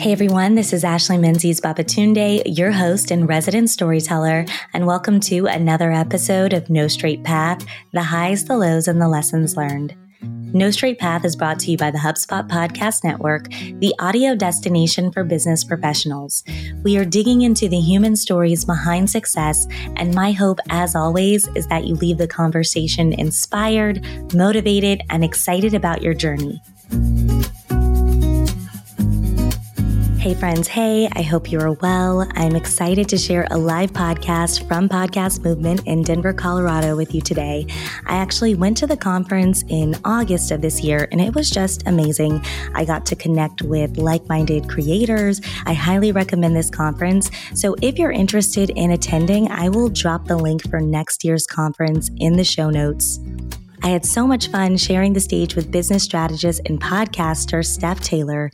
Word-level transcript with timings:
Hey 0.00 0.12
everyone, 0.12 0.54
this 0.54 0.72
is 0.72 0.82
Ashley 0.82 1.18
Menzies 1.18 1.60
Babatunde, 1.60 2.44
your 2.46 2.72
host 2.72 3.10
and 3.10 3.28
resident 3.28 3.68
storyteller, 3.68 4.46
and 4.72 4.86
welcome 4.86 5.20
to 5.20 5.44
another 5.44 5.92
episode 5.92 6.54
of 6.54 6.70
No 6.70 6.88
Straight 6.88 7.22
Path 7.22 7.66
the 7.92 8.04
highs, 8.04 8.46
the 8.46 8.56
lows, 8.56 8.88
and 8.88 8.98
the 8.98 9.08
lessons 9.08 9.58
learned. 9.58 9.94
No 10.22 10.70
Straight 10.70 10.98
Path 10.98 11.26
is 11.26 11.36
brought 11.36 11.58
to 11.58 11.70
you 11.70 11.76
by 11.76 11.90
the 11.90 11.98
HubSpot 11.98 12.48
Podcast 12.48 13.04
Network, 13.04 13.50
the 13.50 13.94
audio 13.98 14.34
destination 14.34 15.12
for 15.12 15.22
business 15.22 15.64
professionals. 15.64 16.44
We 16.82 16.96
are 16.96 17.04
digging 17.04 17.42
into 17.42 17.68
the 17.68 17.80
human 17.80 18.16
stories 18.16 18.64
behind 18.64 19.10
success, 19.10 19.66
and 19.96 20.14
my 20.14 20.32
hope, 20.32 20.60
as 20.70 20.96
always, 20.96 21.46
is 21.48 21.66
that 21.66 21.84
you 21.84 21.94
leave 21.96 22.16
the 22.16 22.26
conversation 22.26 23.12
inspired, 23.12 24.02
motivated, 24.32 25.02
and 25.10 25.22
excited 25.22 25.74
about 25.74 26.00
your 26.00 26.14
journey. 26.14 26.62
Hey, 30.20 30.34
friends. 30.34 30.68
Hey, 30.68 31.08
I 31.12 31.22
hope 31.22 31.50
you're 31.50 31.72
well. 31.72 32.28
I'm 32.34 32.54
excited 32.54 33.08
to 33.08 33.16
share 33.16 33.46
a 33.50 33.56
live 33.56 33.90
podcast 33.94 34.68
from 34.68 34.86
Podcast 34.86 35.42
Movement 35.42 35.86
in 35.86 36.02
Denver, 36.02 36.34
Colorado 36.34 36.94
with 36.94 37.14
you 37.14 37.22
today. 37.22 37.66
I 38.04 38.16
actually 38.16 38.54
went 38.54 38.76
to 38.76 38.86
the 38.86 38.98
conference 38.98 39.64
in 39.68 39.96
August 40.04 40.50
of 40.50 40.60
this 40.60 40.82
year 40.82 41.08
and 41.10 41.22
it 41.22 41.34
was 41.34 41.48
just 41.48 41.86
amazing. 41.86 42.44
I 42.74 42.84
got 42.84 43.06
to 43.06 43.16
connect 43.16 43.62
with 43.62 43.96
like 43.96 44.28
minded 44.28 44.68
creators. 44.68 45.40
I 45.64 45.72
highly 45.72 46.12
recommend 46.12 46.54
this 46.54 46.68
conference. 46.68 47.30
So 47.54 47.74
if 47.80 47.98
you're 47.98 48.12
interested 48.12 48.68
in 48.76 48.90
attending, 48.90 49.50
I 49.50 49.70
will 49.70 49.88
drop 49.88 50.26
the 50.26 50.36
link 50.36 50.68
for 50.68 50.82
next 50.82 51.24
year's 51.24 51.46
conference 51.46 52.10
in 52.18 52.36
the 52.36 52.44
show 52.44 52.68
notes. 52.68 53.20
I 53.82 53.88
had 53.88 54.04
so 54.04 54.26
much 54.26 54.48
fun 54.48 54.76
sharing 54.76 55.14
the 55.14 55.20
stage 55.20 55.56
with 55.56 55.70
business 55.70 56.02
strategist 56.02 56.60
and 56.66 56.78
podcaster 56.78 57.64
Steph 57.64 58.00
Taylor. 58.00 58.50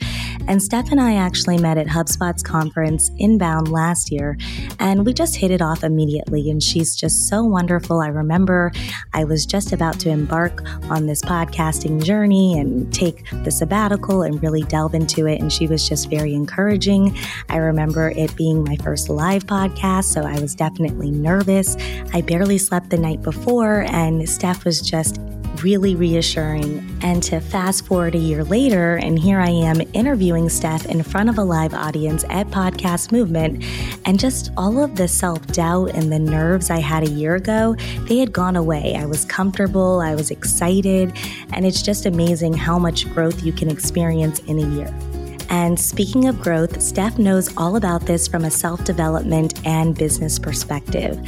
And 0.47 0.63
Steph 0.63 0.91
and 0.91 1.01
I 1.01 1.15
actually 1.15 1.57
met 1.57 1.77
at 1.77 1.87
HubSpot's 1.87 2.41
conference 2.41 3.11
Inbound 3.17 3.69
last 3.69 4.11
year, 4.11 4.37
and 4.79 5.05
we 5.05 5.13
just 5.13 5.35
hit 5.35 5.51
it 5.51 5.61
off 5.61 5.83
immediately. 5.83 6.49
And 6.49 6.63
she's 6.63 6.95
just 6.95 7.27
so 7.27 7.43
wonderful. 7.43 7.99
I 7.99 8.07
remember 8.07 8.71
I 9.13 9.25
was 9.25 9.45
just 9.45 9.73
about 9.73 9.99
to 10.01 10.09
embark 10.09 10.63
on 10.89 11.05
this 11.05 11.21
podcasting 11.21 12.01
journey 12.03 12.57
and 12.57 12.93
take 12.93 13.29
the 13.43 13.51
sabbatical 13.51 14.21
and 14.21 14.41
really 14.41 14.63
delve 14.63 14.93
into 14.93 15.27
it. 15.27 15.41
And 15.41 15.51
she 15.51 15.67
was 15.67 15.87
just 15.87 16.09
very 16.09 16.33
encouraging. 16.33 17.17
I 17.49 17.57
remember 17.57 18.11
it 18.11 18.35
being 18.35 18.63
my 18.63 18.77
first 18.77 19.09
live 19.09 19.45
podcast, 19.45 20.05
so 20.05 20.21
I 20.21 20.39
was 20.39 20.55
definitely 20.55 21.11
nervous. 21.11 21.75
I 22.13 22.21
barely 22.21 22.57
slept 22.57 22.89
the 22.89 22.97
night 22.97 23.21
before, 23.21 23.81
and 23.89 24.27
Steph 24.27 24.63
was 24.63 24.81
just 24.81 25.19
really 25.63 25.95
reassuring. 25.95 26.97
And 27.01 27.21
to 27.23 27.39
fast 27.39 27.85
forward 27.85 28.15
a 28.15 28.19
year 28.19 28.43
later, 28.43 28.95
and 28.95 29.17
here 29.17 29.39
I 29.39 29.49
am 29.49 29.81
interviewing 29.93 30.49
Steph 30.49 30.85
in 30.85 31.03
front 31.03 31.29
of 31.29 31.37
a 31.37 31.43
live 31.43 31.73
audience 31.73 32.23
at 32.29 32.47
Podcast 32.47 33.11
Movement, 33.11 33.63
and 34.05 34.19
just 34.19 34.51
all 34.57 34.83
of 34.83 34.95
the 34.95 35.07
self 35.07 35.45
doubt 35.47 35.91
and 35.91 36.11
the 36.11 36.19
nerves 36.19 36.69
I 36.69 36.79
had 36.79 37.03
a 37.03 37.09
year 37.09 37.35
ago, 37.35 37.75
they 38.07 38.17
had 38.17 38.31
gone 38.31 38.55
away. 38.55 38.95
I 38.95 39.05
was 39.05 39.25
comfortable, 39.25 39.99
I 40.01 40.15
was 40.15 40.31
excited, 40.31 41.15
and 41.53 41.65
it's 41.65 41.81
just 41.81 42.05
amazing 42.05 42.53
how 42.53 42.79
much 42.79 43.09
growth 43.13 43.43
you 43.43 43.53
can 43.53 43.69
experience 43.69 44.39
in 44.39 44.59
a 44.59 44.67
year. 44.75 45.06
And 45.49 45.79
speaking 45.79 46.27
of 46.27 46.41
growth, 46.41 46.81
Steph 46.81 47.17
knows 47.17 47.55
all 47.57 47.75
about 47.75 48.01
this 48.05 48.27
from 48.27 48.45
a 48.45 48.51
self 48.51 48.83
development 48.83 49.65
and 49.65 49.97
business 49.97 50.37
perspective. 50.39 51.19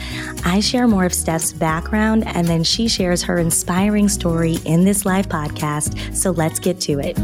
I 0.45 0.59
share 0.59 0.88
more 0.88 1.06
of 1.06 1.14
Steph's 1.14 1.53
background 1.53 2.28
and 2.28 2.48
then 2.48 2.64
she 2.64 2.88
shares 2.88 3.23
her 3.23 3.38
inspiring 3.38 4.09
story 4.09 4.58
in 4.66 4.84
this 4.84 5.06
live 5.06 5.28
podcast. 5.28 6.16
So 6.16 6.31
let's 6.31 6.59
get 6.59 6.80
to 6.81 7.00
it. 7.00 7.17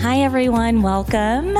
Hi, 0.00 0.20
everyone. 0.20 0.82
Welcome. 0.82 1.56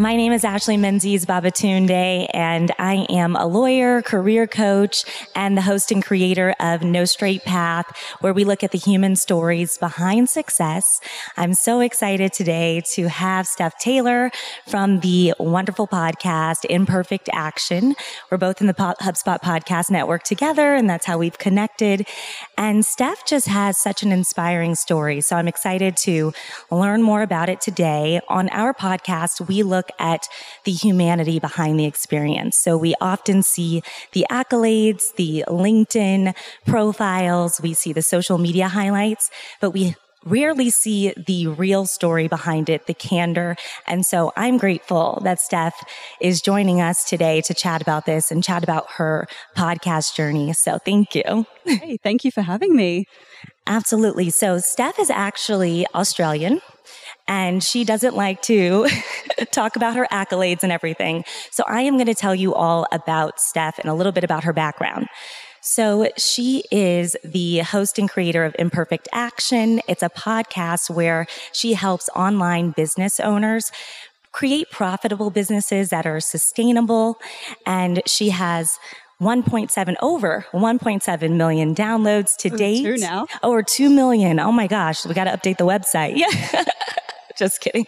My 0.00 0.16
name 0.16 0.32
is 0.32 0.44
Ashley 0.44 0.78
Menzies 0.78 1.26
Babatunde, 1.26 2.26
and 2.32 2.72
I 2.78 3.06
am 3.10 3.36
a 3.36 3.46
lawyer, 3.46 4.00
career 4.00 4.46
coach, 4.46 5.04
and 5.34 5.58
the 5.58 5.60
host 5.60 5.92
and 5.92 6.02
creator 6.02 6.54
of 6.58 6.82
No 6.82 7.04
Straight 7.04 7.44
Path, 7.44 7.84
where 8.22 8.32
we 8.32 8.44
look 8.44 8.64
at 8.64 8.70
the 8.70 8.78
human 8.78 9.14
stories 9.14 9.76
behind 9.76 10.30
success. 10.30 11.02
I'm 11.36 11.52
so 11.52 11.80
excited 11.80 12.32
today 12.32 12.80
to 12.94 13.10
have 13.10 13.46
Steph 13.46 13.78
Taylor 13.78 14.30
from 14.66 15.00
the 15.00 15.34
wonderful 15.38 15.86
podcast 15.86 16.64
Imperfect 16.64 17.28
Action. 17.34 17.94
We're 18.30 18.38
both 18.38 18.62
in 18.62 18.68
the 18.68 18.72
HubSpot 18.72 19.42
Podcast 19.42 19.90
Network 19.90 20.22
together, 20.22 20.74
and 20.74 20.88
that's 20.88 21.04
how 21.04 21.18
we've 21.18 21.36
connected. 21.36 22.08
And 22.56 22.86
Steph 22.86 23.26
just 23.26 23.48
has 23.48 23.76
such 23.76 24.02
an 24.02 24.12
inspiring 24.12 24.76
story. 24.76 25.20
So 25.20 25.36
I'm 25.36 25.46
excited 25.46 25.98
to 25.98 26.32
learn 26.70 27.02
more 27.02 27.20
about 27.20 27.50
it 27.50 27.60
today. 27.60 28.22
On 28.28 28.48
our 28.48 28.72
podcast, 28.72 29.46
we 29.46 29.62
look 29.62 29.89
at 29.98 30.28
the 30.64 30.72
humanity 30.72 31.38
behind 31.38 31.78
the 31.78 31.84
experience. 31.84 32.56
So 32.56 32.76
we 32.76 32.94
often 33.00 33.42
see 33.42 33.82
the 34.12 34.26
accolades, 34.30 35.14
the 35.16 35.44
LinkedIn 35.48 36.34
profiles, 36.66 37.60
we 37.60 37.74
see 37.74 37.92
the 37.92 38.02
social 38.02 38.38
media 38.38 38.68
highlights, 38.68 39.30
but 39.60 39.70
we 39.70 39.96
rarely 40.24 40.70
see 40.70 41.14
the 41.26 41.46
real 41.46 41.86
story 41.86 42.28
behind 42.28 42.68
it, 42.68 42.86
the 42.86 42.94
candor. 42.94 43.56
And 43.86 44.04
so 44.04 44.32
I'm 44.36 44.58
grateful 44.58 45.20
that 45.24 45.40
Steph 45.40 45.82
is 46.20 46.42
joining 46.42 46.80
us 46.80 47.04
today 47.04 47.40
to 47.42 47.54
chat 47.54 47.80
about 47.80 48.04
this 48.06 48.30
and 48.30 48.44
chat 48.44 48.62
about 48.62 48.90
her 48.92 49.26
podcast 49.56 50.14
journey. 50.14 50.52
So 50.52 50.78
thank 50.78 51.14
you. 51.14 51.46
Hey, 51.64 51.96
thank 52.02 52.24
you 52.24 52.30
for 52.30 52.42
having 52.42 52.76
me. 52.76 53.06
Absolutely. 53.66 54.30
So 54.30 54.58
Steph 54.58 54.98
is 54.98 55.10
actually 55.10 55.86
Australian 55.94 56.60
and 57.30 57.62
she 57.62 57.84
doesn't 57.84 58.16
like 58.16 58.42
to 58.42 58.88
talk 59.52 59.76
about 59.76 59.94
her 59.94 60.06
accolades 60.10 60.64
and 60.64 60.72
everything. 60.72 61.24
So 61.52 61.62
I 61.68 61.82
am 61.82 61.94
going 61.94 62.08
to 62.08 62.14
tell 62.14 62.34
you 62.34 62.52
all 62.52 62.88
about 62.90 63.40
Steph 63.40 63.78
and 63.78 63.88
a 63.88 63.94
little 63.94 64.10
bit 64.10 64.24
about 64.24 64.42
her 64.42 64.52
background. 64.52 65.06
So 65.62 66.08
she 66.18 66.64
is 66.72 67.16
the 67.22 67.58
host 67.58 68.00
and 68.00 68.10
creator 68.10 68.44
of 68.44 68.56
Imperfect 68.58 69.08
Action. 69.12 69.80
It's 69.86 70.02
a 70.02 70.08
podcast 70.08 70.90
where 70.90 71.26
she 71.52 71.74
helps 71.74 72.08
online 72.16 72.72
business 72.72 73.20
owners 73.20 73.70
create 74.32 74.68
profitable 74.70 75.30
businesses 75.30 75.90
that 75.90 76.06
are 76.06 76.18
sustainable. 76.18 77.16
And 77.64 78.02
she 78.06 78.30
has 78.30 78.76
1.7 79.20 79.94
over 80.02 80.46
1.7 80.52 81.36
million 81.36 81.74
downloads 81.76 82.36
to 82.38 82.52
oh, 82.52 82.56
date. 82.56 82.82
Two 82.82 82.96
now. 82.96 83.26
Over 83.44 83.62
2 83.62 83.88
million. 83.88 84.40
Oh 84.40 84.50
my 84.50 84.66
gosh. 84.66 85.06
We 85.06 85.14
got 85.14 85.24
to 85.24 85.30
update 85.30 85.58
the 85.58 85.66
website. 85.66 86.16
Yeah. 86.16 86.64
Just 87.38 87.60
kidding. 87.60 87.86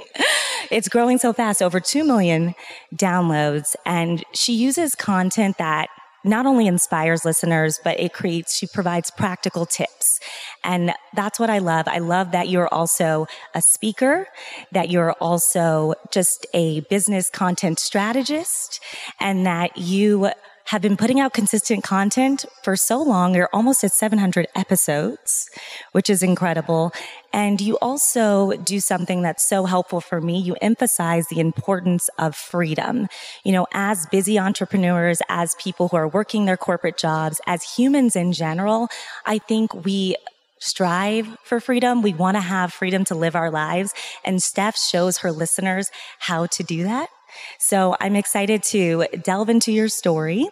It's 0.71 0.89
growing 0.89 1.19
so 1.19 1.33
fast, 1.33 1.63
over 1.63 1.81
2 1.81 2.05
million 2.05 2.55
downloads. 2.95 3.75
And 3.85 4.25
she 4.33 4.55
uses 4.55 4.95
content 4.95 5.59
that 5.59 5.89
not 6.25 6.47
only 6.47 6.67
inspires 6.67 7.25
listeners, 7.25 7.81
but 7.83 7.99
it 7.99 8.13
creates, 8.13 8.57
she 8.57 8.67
provides 8.67 9.11
practical 9.11 9.67
tips. 9.67 10.21
And 10.63 10.93
that's 11.15 11.41
what 11.41 11.51
I 11.51 11.59
love. 11.59 11.89
I 11.89 11.99
love 11.99 12.31
that 12.31 12.49
you're 12.49 12.73
also 12.73 13.27
a 13.55 13.63
speaker, 13.63 14.29
that 14.71 14.89
you're 14.89 15.13
also 15.15 15.95
just 16.13 16.47
a 16.55 16.81
business 16.83 17.29
content 17.29 17.81
strategist, 17.81 18.81
and 19.19 19.45
that 19.47 19.77
you 19.77 20.31
have 20.73 20.81
been 20.81 20.97
putting 20.97 21.21
out 21.21 21.35
consistent 21.35 21.85
content 21.85 22.47
for 22.63 22.77
so 22.77 23.03
long. 23.03 23.35
You're 23.35 23.51
almost 23.53 23.85
at 23.85 23.93
700 23.93 24.47
episodes, 24.55 25.51
which 25.93 26.09
is 26.09 26.23
incredible. 26.23 26.95
And 27.31 27.61
you 27.61 27.77
also 27.83 28.53
do 28.53 28.81
something 28.81 29.21
that's 29.21 29.47
so 29.47 29.67
helpful 29.67 30.01
for 30.01 30.23
me. 30.23 30.41
You 30.41 30.57
emphasize 30.63 31.27
the 31.27 31.41
importance 31.41 32.09
of 32.19 32.35
freedom. 32.35 33.09
You 33.45 33.53
know, 33.53 33.67
as 33.75 34.07
busy 34.07 34.39
entrepreneurs, 34.39 35.21
as 35.29 35.55
people 35.57 35.89
who 35.89 35.99
are 35.99 36.09
working 36.09 36.47
their 36.47 36.57
corporate 36.57 36.97
jobs, 36.97 37.39
as 37.47 37.63
humans 37.77 38.17
in 38.17 38.33
general, 38.33 38.89
I 39.27 39.37
think 39.37 39.85
we 39.85 40.17
strive 40.59 41.27
for 41.45 41.61
freedom. 41.61 42.01
We 42.01 42.15
want 42.15 42.39
to 42.39 42.41
have 42.41 42.73
freedom 42.73 43.05
to 43.07 43.15
live 43.15 43.37
our 43.37 43.51
lives. 43.51 43.93
And 44.25 44.43
Steph 44.43 44.79
shows 44.79 45.19
her 45.19 45.33
listeners 45.33 45.91
how 46.19 46.47
to 46.47 46.63
do 46.63 46.85
that. 46.85 47.11
So 47.59 47.97
I'm 48.01 48.17
excited 48.17 48.63
to 48.65 49.07
delve 49.23 49.49
into 49.49 49.73
your 49.73 49.89
story. 49.89 50.49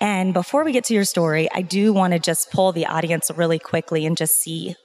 And 0.00 0.32
before 0.32 0.64
we 0.64 0.72
get 0.72 0.84
to 0.84 0.94
your 0.94 1.04
story, 1.04 1.48
I 1.52 1.62
do 1.62 1.92
want 1.92 2.12
to 2.12 2.18
just 2.18 2.50
pull 2.50 2.72
the 2.72 2.86
audience 2.86 3.30
really 3.34 3.58
quickly 3.58 4.06
and 4.06 4.16
just 4.16 4.38
see 4.38 4.76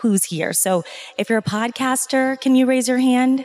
who's 0.00 0.24
here. 0.24 0.52
So 0.52 0.84
if 1.16 1.28
you're 1.28 1.38
a 1.38 1.42
podcaster, 1.42 2.40
can 2.40 2.54
you 2.54 2.66
raise 2.66 2.88
your 2.88 2.98
hand? 2.98 3.44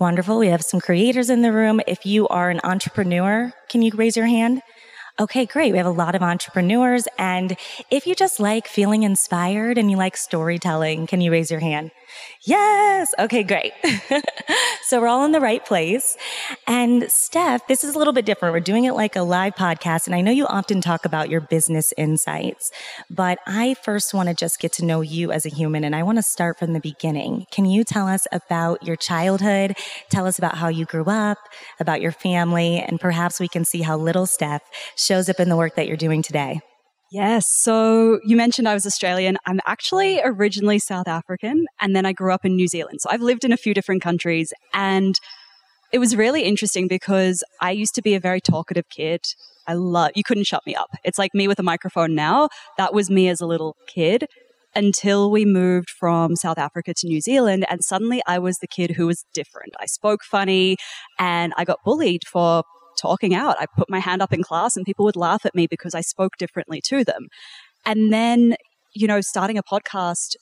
Wonderful. 0.00 0.38
We 0.38 0.48
have 0.48 0.62
some 0.62 0.80
creators 0.80 1.30
in 1.30 1.42
the 1.42 1.52
room. 1.52 1.80
If 1.86 2.04
you 2.04 2.26
are 2.28 2.50
an 2.50 2.60
entrepreneur, 2.64 3.52
can 3.68 3.82
you 3.82 3.92
raise 3.94 4.16
your 4.16 4.26
hand? 4.26 4.60
Okay, 5.20 5.46
great. 5.46 5.70
We 5.70 5.78
have 5.78 5.86
a 5.86 5.90
lot 5.90 6.16
of 6.16 6.22
entrepreneurs. 6.22 7.06
And 7.18 7.56
if 7.88 8.04
you 8.04 8.16
just 8.16 8.40
like 8.40 8.66
feeling 8.66 9.04
inspired 9.04 9.78
and 9.78 9.88
you 9.88 9.96
like 9.96 10.16
storytelling, 10.16 11.06
can 11.06 11.20
you 11.20 11.30
raise 11.30 11.52
your 11.52 11.60
hand? 11.60 11.92
Yes. 12.42 13.14
Okay, 13.18 13.42
great. 13.42 13.72
so 14.82 15.00
we're 15.00 15.08
all 15.08 15.24
in 15.24 15.32
the 15.32 15.40
right 15.40 15.64
place. 15.64 16.16
And 16.66 17.10
Steph, 17.10 17.66
this 17.68 17.84
is 17.84 17.94
a 17.94 17.98
little 17.98 18.12
bit 18.12 18.26
different. 18.26 18.52
We're 18.52 18.60
doing 18.60 18.84
it 18.84 18.92
like 18.92 19.16
a 19.16 19.22
live 19.22 19.54
podcast. 19.54 20.06
And 20.06 20.14
I 20.14 20.20
know 20.20 20.30
you 20.30 20.46
often 20.46 20.80
talk 20.80 21.04
about 21.04 21.30
your 21.30 21.40
business 21.40 21.94
insights, 21.96 22.70
but 23.08 23.38
I 23.46 23.74
first 23.74 24.12
want 24.12 24.28
to 24.28 24.34
just 24.34 24.60
get 24.60 24.72
to 24.74 24.84
know 24.84 25.00
you 25.00 25.32
as 25.32 25.46
a 25.46 25.48
human. 25.48 25.84
And 25.84 25.96
I 25.96 26.02
want 26.02 26.18
to 26.18 26.22
start 26.22 26.58
from 26.58 26.72
the 26.74 26.80
beginning. 26.80 27.46
Can 27.50 27.64
you 27.64 27.82
tell 27.84 28.06
us 28.06 28.26
about 28.30 28.82
your 28.82 28.96
childhood? 28.96 29.76
Tell 30.10 30.26
us 30.26 30.38
about 30.38 30.56
how 30.56 30.68
you 30.68 30.84
grew 30.84 31.04
up, 31.04 31.38
about 31.80 32.02
your 32.02 32.12
family, 32.12 32.78
and 32.78 33.00
perhaps 33.00 33.40
we 33.40 33.48
can 33.48 33.64
see 33.64 33.82
how 33.82 33.96
little 33.96 34.26
Steph 34.26 34.62
shows 34.96 35.28
up 35.28 35.40
in 35.40 35.48
the 35.48 35.56
work 35.56 35.76
that 35.76 35.88
you're 35.88 35.96
doing 35.96 36.22
today. 36.22 36.60
Yes. 37.14 37.44
So 37.48 38.18
you 38.24 38.36
mentioned 38.36 38.68
I 38.68 38.74
was 38.74 38.84
Australian. 38.84 39.36
I'm 39.46 39.60
actually 39.66 40.20
originally 40.24 40.80
South 40.80 41.06
African 41.06 41.66
and 41.80 41.94
then 41.94 42.04
I 42.04 42.12
grew 42.12 42.32
up 42.32 42.44
in 42.44 42.56
New 42.56 42.66
Zealand. 42.66 42.98
So 43.00 43.08
I've 43.08 43.20
lived 43.20 43.44
in 43.44 43.52
a 43.52 43.56
few 43.56 43.72
different 43.72 44.02
countries 44.02 44.52
and 44.72 45.14
it 45.92 46.00
was 46.00 46.16
really 46.16 46.42
interesting 46.42 46.88
because 46.88 47.44
I 47.60 47.70
used 47.70 47.94
to 47.94 48.02
be 48.02 48.16
a 48.16 48.20
very 48.20 48.40
talkative 48.40 48.88
kid. 48.90 49.20
I 49.68 49.74
love, 49.74 50.10
you 50.16 50.24
couldn't 50.24 50.48
shut 50.48 50.66
me 50.66 50.74
up. 50.74 50.90
It's 51.04 51.16
like 51.16 51.32
me 51.34 51.46
with 51.46 51.60
a 51.60 51.62
microphone 51.62 52.16
now. 52.16 52.48
That 52.78 52.92
was 52.92 53.08
me 53.10 53.28
as 53.28 53.40
a 53.40 53.46
little 53.46 53.76
kid 53.86 54.26
until 54.74 55.30
we 55.30 55.44
moved 55.44 55.90
from 55.90 56.34
South 56.34 56.58
Africa 56.58 56.94
to 56.96 57.06
New 57.06 57.20
Zealand. 57.20 57.64
And 57.70 57.84
suddenly 57.84 58.22
I 58.26 58.40
was 58.40 58.58
the 58.58 58.66
kid 58.66 58.90
who 58.96 59.06
was 59.06 59.24
different. 59.32 59.72
I 59.78 59.86
spoke 59.86 60.24
funny 60.24 60.78
and 61.16 61.52
I 61.56 61.64
got 61.64 61.78
bullied 61.84 62.22
for 62.26 62.64
talking 63.00 63.34
out. 63.34 63.56
I 63.60 63.66
put 63.76 63.90
my 63.90 64.00
hand 64.00 64.22
up 64.22 64.32
in 64.32 64.42
class 64.42 64.76
and 64.76 64.84
people 64.84 65.04
would 65.04 65.16
laugh 65.16 65.44
at 65.44 65.54
me 65.54 65.66
because 65.66 65.94
I 65.94 66.00
spoke 66.00 66.36
differently 66.38 66.80
to 66.86 67.04
them. 67.04 67.28
And 67.86 68.12
then, 68.12 68.56
you 68.94 69.06
know, 69.06 69.20
starting 69.20 69.58
a 69.58 69.62
podcast, 69.62 70.36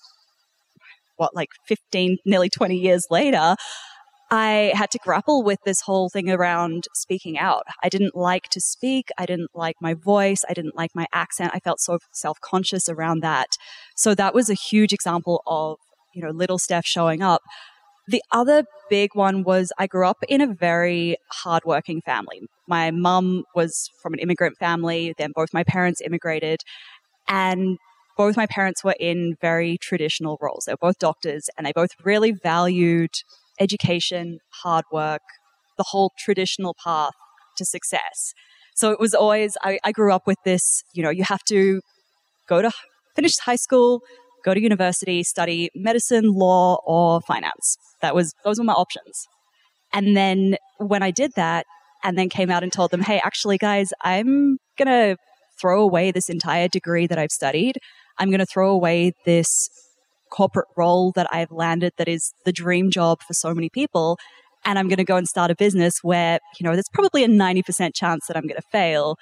what, 1.17 1.35
like 1.35 1.51
15, 1.67 2.19
nearly 2.25 2.49
20 2.49 2.77
years 2.77 3.07
later, 3.11 3.57
I 4.33 4.73
had 4.75 4.91
to 4.93 4.99
grapple 5.05 5.43
with 5.43 5.59
this 5.67 5.83
whole 5.83 6.09
thing 6.09 6.31
around 6.31 6.85
speaking 6.95 7.39
out. 7.39 7.65
I 7.83 7.91
didn't 7.91 8.17
like 8.17 8.45
to 8.53 8.63
speak. 8.63 9.11
I 9.19 9.27
didn't 9.27 9.51
like 9.55 9.77
my 9.83 9.93
voice. 9.93 10.43
I 10.49 10.55
didn't 10.55 10.75
like 10.75 10.93
my 10.95 11.07
accent. 11.13 11.51
I 11.53 11.59
felt 11.59 11.81
so 11.81 11.99
self 12.13 12.41
conscious 12.41 12.89
around 12.89 13.23
that. 13.23 13.49
So 13.95 14.15
that 14.15 14.35
was 14.35 14.49
a 14.49 14.55
huge 14.55 14.95
example 14.95 15.43
of, 15.47 15.77
you 16.15 16.23
know, 16.23 16.31
little 16.31 16.59
Steph 16.59 16.87
showing 16.87 17.21
up. 17.21 17.43
The 18.09 18.23
other 18.33 18.65
big 18.91 19.11
one 19.15 19.45
was 19.45 19.73
I 19.79 19.87
grew 19.87 20.07
up 20.07 20.19
in 20.29 20.41
a 20.41 20.53
very 20.53 21.17
hardworking 21.31 22.01
family. 22.03 22.41
My 22.67 22.91
mum 22.91 23.45
was 23.55 23.89
from 24.03 24.13
an 24.13 24.19
immigrant 24.19 24.57
family, 24.59 25.15
then 25.19 25.31
both 25.35 25.55
my 25.55 25.63
parents 25.63 26.01
immigrated, 26.01 26.61
and 27.29 27.79
both 28.17 28.37
my 28.37 28.47
parents 28.47 28.83
were 28.85 28.97
in 28.99 29.37
very 29.41 29.79
traditional 29.79 30.37
roles. 30.41 30.65
They 30.67 30.73
were 30.73 30.89
both 30.89 30.99
doctors, 30.99 31.49
and 31.57 31.67
they 31.67 31.73
both 31.73 31.91
really 32.05 32.33
valued 32.33 33.11
education, 33.61 34.39
hard 34.63 34.85
work, 34.93 35.23
the 35.79 35.85
whole 35.85 36.11
traditional 36.19 36.75
path 36.83 37.15
to 37.57 37.65
success. 37.65 38.35
So 38.75 38.91
it 38.91 38.99
was 38.99 39.15
always, 39.15 39.57
I, 39.63 39.79
I 39.85 39.93
grew 39.93 40.13
up 40.13 40.27
with 40.27 40.39
this, 40.45 40.83
you 40.93 41.03
know, 41.03 41.11
you 41.11 41.25
have 41.25 41.45
to 41.45 41.81
go 42.49 42.63
to 42.63 42.71
finish 43.15 43.39
high 43.39 43.57
school, 43.57 44.01
go 44.45 44.55
to 44.55 44.61
university, 44.61 45.23
study 45.23 45.71
medicine, 45.75 46.33
law, 46.33 46.81
or 46.87 47.21
finance. 47.21 47.77
That 48.03 48.15
was, 48.15 48.35
those 48.45 48.59
were 48.59 48.65
my 48.65 48.73
options. 48.75 49.27
And 49.93 50.17
then 50.17 50.57
when 50.79 51.03
I 51.03 51.11
did 51.11 51.33
that 51.37 51.67
and 52.03 52.19
then 52.19 52.29
came 52.29 52.51
out 52.51 52.63
and 52.63 52.73
told 52.73 52.91
them, 52.91 53.03
hey, 53.03 53.21
actually, 53.25 53.59
guys, 53.59 53.93
I'm 54.03 54.59
going 54.77 54.89
to 54.89 55.17
throw 55.61 55.83
away 55.83 56.11
this 56.11 56.29
entire 56.29 56.69
degree 56.69 57.07
that 57.07 57.19
I've 57.19 57.31
studied. 57.31 57.79
I'm 58.19 58.29
going 58.29 58.41
to 58.41 58.47
throw 58.47 58.71
away 58.71 59.13
this 59.25 59.69
corporate 60.31 60.69
role 60.77 61.13
that 61.13 61.27
I've 61.31 61.53
landed 61.53 61.93
that 61.99 62.09
is 62.09 62.33
the 62.45 62.53
dream 62.53 62.91
job 62.91 63.23
for 63.23 63.35
so 63.35 63.55
many 63.55 63.69
people. 63.69 64.19
And 64.65 64.79
I'm 64.79 64.89
going 64.89 64.97
to 64.97 65.05
go 65.05 65.17
and 65.17 65.29
start 65.29 65.51
a 65.51 65.57
business 65.57 65.99
where, 66.03 66.39
you 66.59 66.65
know, 66.65 66.73
there's 66.73 66.89
probably 66.93 67.25
a 67.25 67.29
90% 67.29 67.95
chance 67.95 68.27
that 68.27 68.37
I'm 68.37 68.45
going 68.45 68.61
to 68.61 68.69
fail. 68.71 69.17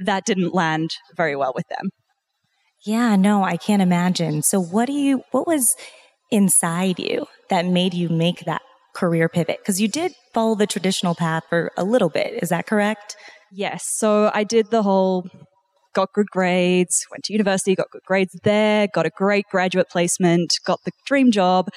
That 0.00 0.24
didn't 0.24 0.54
land 0.54 0.96
very 1.16 1.36
well 1.36 1.52
with 1.54 1.68
them. 1.68 1.90
Yeah, 2.82 3.16
no, 3.16 3.44
I 3.44 3.56
can't 3.58 3.82
imagine. 3.82 4.42
So 4.42 4.60
what 4.60 4.86
do 4.86 4.92
you 4.92 5.22
what 5.32 5.46
was 5.46 5.76
inside 6.30 6.98
you 6.98 7.26
that 7.48 7.66
made 7.66 7.94
you 7.94 8.08
make 8.08 8.44
that 8.44 8.62
career 8.94 9.28
pivot? 9.28 9.58
Because 9.58 9.80
you 9.80 9.88
did 9.88 10.12
follow 10.32 10.54
the 10.54 10.66
traditional 10.66 11.14
path 11.14 11.44
for 11.48 11.72
a 11.76 11.84
little 11.84 12.08
bit. 12.08 12.42
Is 12.42 12.48
that 12.50 12.66
correct? 12.66 13.16
Yes. 13.52 13.84
So 13.86 14.30
I 14.34 14.44
did 14.44 14.70
the 14.70 14.82
whole 14.82 15.28
got 15.92 16.12
good 16.12 16.30
grades, 16.30 17.04
went 17.10 17.24
to 17.24 17.32
university, 17.32 17.74
got 17.74 17.90
good 17.90 18.04
grades 18.06 18.38
there, 18.44 18.86
got 18.94 19.06
a 19.06 19.10
great 19.10 19.46
graduate 19.50 19.88
placement, 19.90 20.58
got 20.64 20.78
the 20.84 20.92
dream 21.04 21.32
job. 21.32 21.68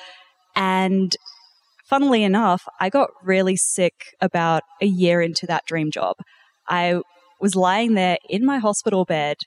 And 0.56 1.16
funnily 1.86 2.24
enough, 2.24 2.64
I 2.80 2.90
got 2.90 3.10
really 3.24 3.56
sick 3.56 3.94
about 4.22 4.62
a 4.82 4.86
year 4.86 5.20
into 5.20 5.48
that 5.48 5.66
dream 5.66 5.90
job. 5.90 6.18
I 6.70 7.02
was 7.42 7.56
lying 7.56 7.96
there 7.96 8.18
in 8.30 8.46
my 8.46 8.60
hospital 8.60 9.04
bed 9.04 9.38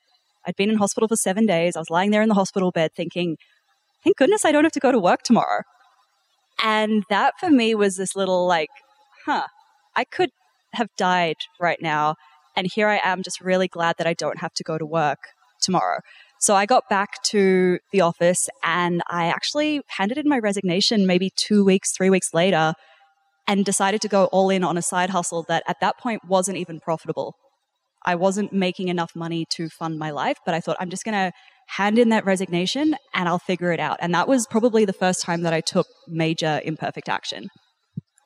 I'd 0.47 0.55
been 0.55 0.69
in 0.69 0.77
hospital 0.77 1.09
for 1.09 1.17
seven 1.17 1.45
days. 1.45 1.75
I 1.75 1.79
was 1.79 1.89
lying 1.89 2.11
there 2.11 2.21
in 2.21 2.29
the 2.29 2.35
hospital 2.35 2.71
bed 2.71 2.91
thinking, 2.95 3.35
thank 4.03 4.17
goodness 4.17 4.45
I 4.45 4.51
don't 4.51 4.63
have 4.63 4.71
to 4.73 4.79
go 4.79 4.91
to 4.91 4.99
work 4.99 5.23
tomorrow. 5.23 5.61
And 6.63 7.03
that 7.09 7.33
for 7.39 7.49
me 7.49 7.75
was 7.75 7.97
this 7.97 8.15
little 8.15 8.47
like, 8.47 8.69
huh, 9.25 9.47
I 9.95 10.03
could 10.05 10.29
have 10.73 10.89
died 10.97 11.37
right 11.59 11.81
now. 11.81 12.15
And 12.55 12.67
here 12.73 12.87
I 12.87 12.99
am 13.03 13.21
just 13.23 13.41
really 13.41 13.67
glad 13.67 13.95
that 13.97 14.07
I 14.07 14.13
don't 14.13 14.39
have 14.39 14.53
to 14.53 14.63
go 14.63 14.77
to 14.77 14.85
work 14.85 15.19
tomorrow. 15.61 15.99
So 16.39 16.55
I 16.55 16.65
got 16.65 16.83
back 16.89 17.23
to 17.27 17.79
the 17.91 18.01
office 18.01 18.47
and 18.63 19.01
I 19.09 19.27
actually 19.27 19.81
handed 19.97 20.17
in 20.17 20.29
my 20.29 20.39
resignation 20.39 21.07
maybe 21.07 21.31
two 21.35 21.65
weeks, 21.65 21.91
three 21.91 22.09
weeks 22.09 22.33
later 22.33 22.73
and 23.47 23.63
decided 23.63 24.01
to 24.01 24.07
go 24.07 24.25
all 24.25 24.49
in 24.49 24.63
on 24.63 24.77
a 24.77 24.81
side 24.81 25.09
hustle 25.09 25.43
that 25.47 25.63
at 25.67 25.77
that 25.81 25.97
point 25.97 26.21
wasn't 26.27 26.57
even 26.57 26.79
profitable. 26.79 27.33
I 28.05 28.15
wasn't 28.15 28.53
making 28.53 28.89
enough 28.89 29.15
money 29.15 29.45
to 29.51 29.69
fund 29.69 29.97
my 29.97 30.11
life, 30.11 30.37
but 30.45 30.53
I 30.53 30.59
thought 30.59 30.77
I'm 30.79 30.89
just 30.89 31.03
going 31.03 31.13
to 31.13 31.31
hand 31.67 31.99
in 31.99 32.09
that 32.09 32.25
resignation 32.25 32.95
and 33.13 33.29
I'll 33.29 33.39
figure 33.39 33.71
it 33.71 33.79
out. 33.79 33.97
And 33.99 34.13
that 34.13 34.27
was 34.27 34.47
probably 34.47 34.85
the 34.85 34.93
first 34.93 35.21
time 35.21 35.43
that 35.43 35.53
I 35.53 35.61
took 35.61 35.87
major 36.07 36.61
imperfect 36.63 37.09
action. 37.09 37.49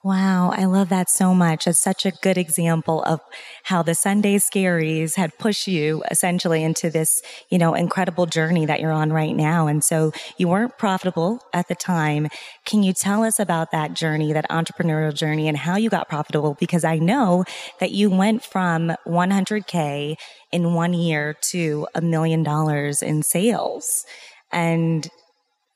Wow, 0.04 0.50
I 0.50 0.66
love 0.66 0.90
that 0.90 1.12
so 1.12 1.36
much. 1.36 1.68
It's 1.68 1.80
such 1.80 2.08
a 2.08 2.12
good 2.12 2.36
example 2.36 3.04
of 3.04 3.20
how 3.66 3.84
the 3.84 3.94
Sunday 3.94 4.38
scaries 4.38 5.16
had 5.16 5.38
pushed 5.38 5.68
you 5.68 6.02
essentially 6.10 6.64
into 6.64 6.90
this, 6.90 7.22
you 7.52 7.60
know, 7.60 7.76
incredible 7.76 8.26
journey 8.26 8.66
that 8.66 8.80
you're 8.80 8.92
on 8.92 9.14
right 9.14 9.36
now. 9.36 9.68
And 9.68 9.84
so 9.84 10.12
you 10.38 10.48
weren't 10.48 10.76
profitable 10.80 11.44
at 11.54 11.68
the 11.68 11.76
time. 11.76 12.30
Can 12.66 12.82
you 12.82 12.94
tell 12.94 13.24
us 13.24 13.38
about 13.40 13.70
that 13.74 13.94
journey, 13.94 14.34
that 14.34 14.50
entrepreneurial 14.50 15.14
journey 15.14 15.48
and 15.48 15.56
how 15.56 15.76
you 15.78 15.92
got 15.92 16.10
profitable? 16.10 16.58
Because 16.60 16.84
I 16.84 16.98
know 16.98 17.46
that 17.80 17.92
you 17.92 18.10
went 18.10 18.44
from 18.44 18.94
100K 19.06 20.16
in 20.52 20.74
one 20.74 20.94
year 20.94 21.36
to 21.52 21.88
a 21.94 22.02
million 22.02 22.42
dollars 22.42 23.04
in 23.04 23.22
sales. 23.22 24.04
And 24.52 25.08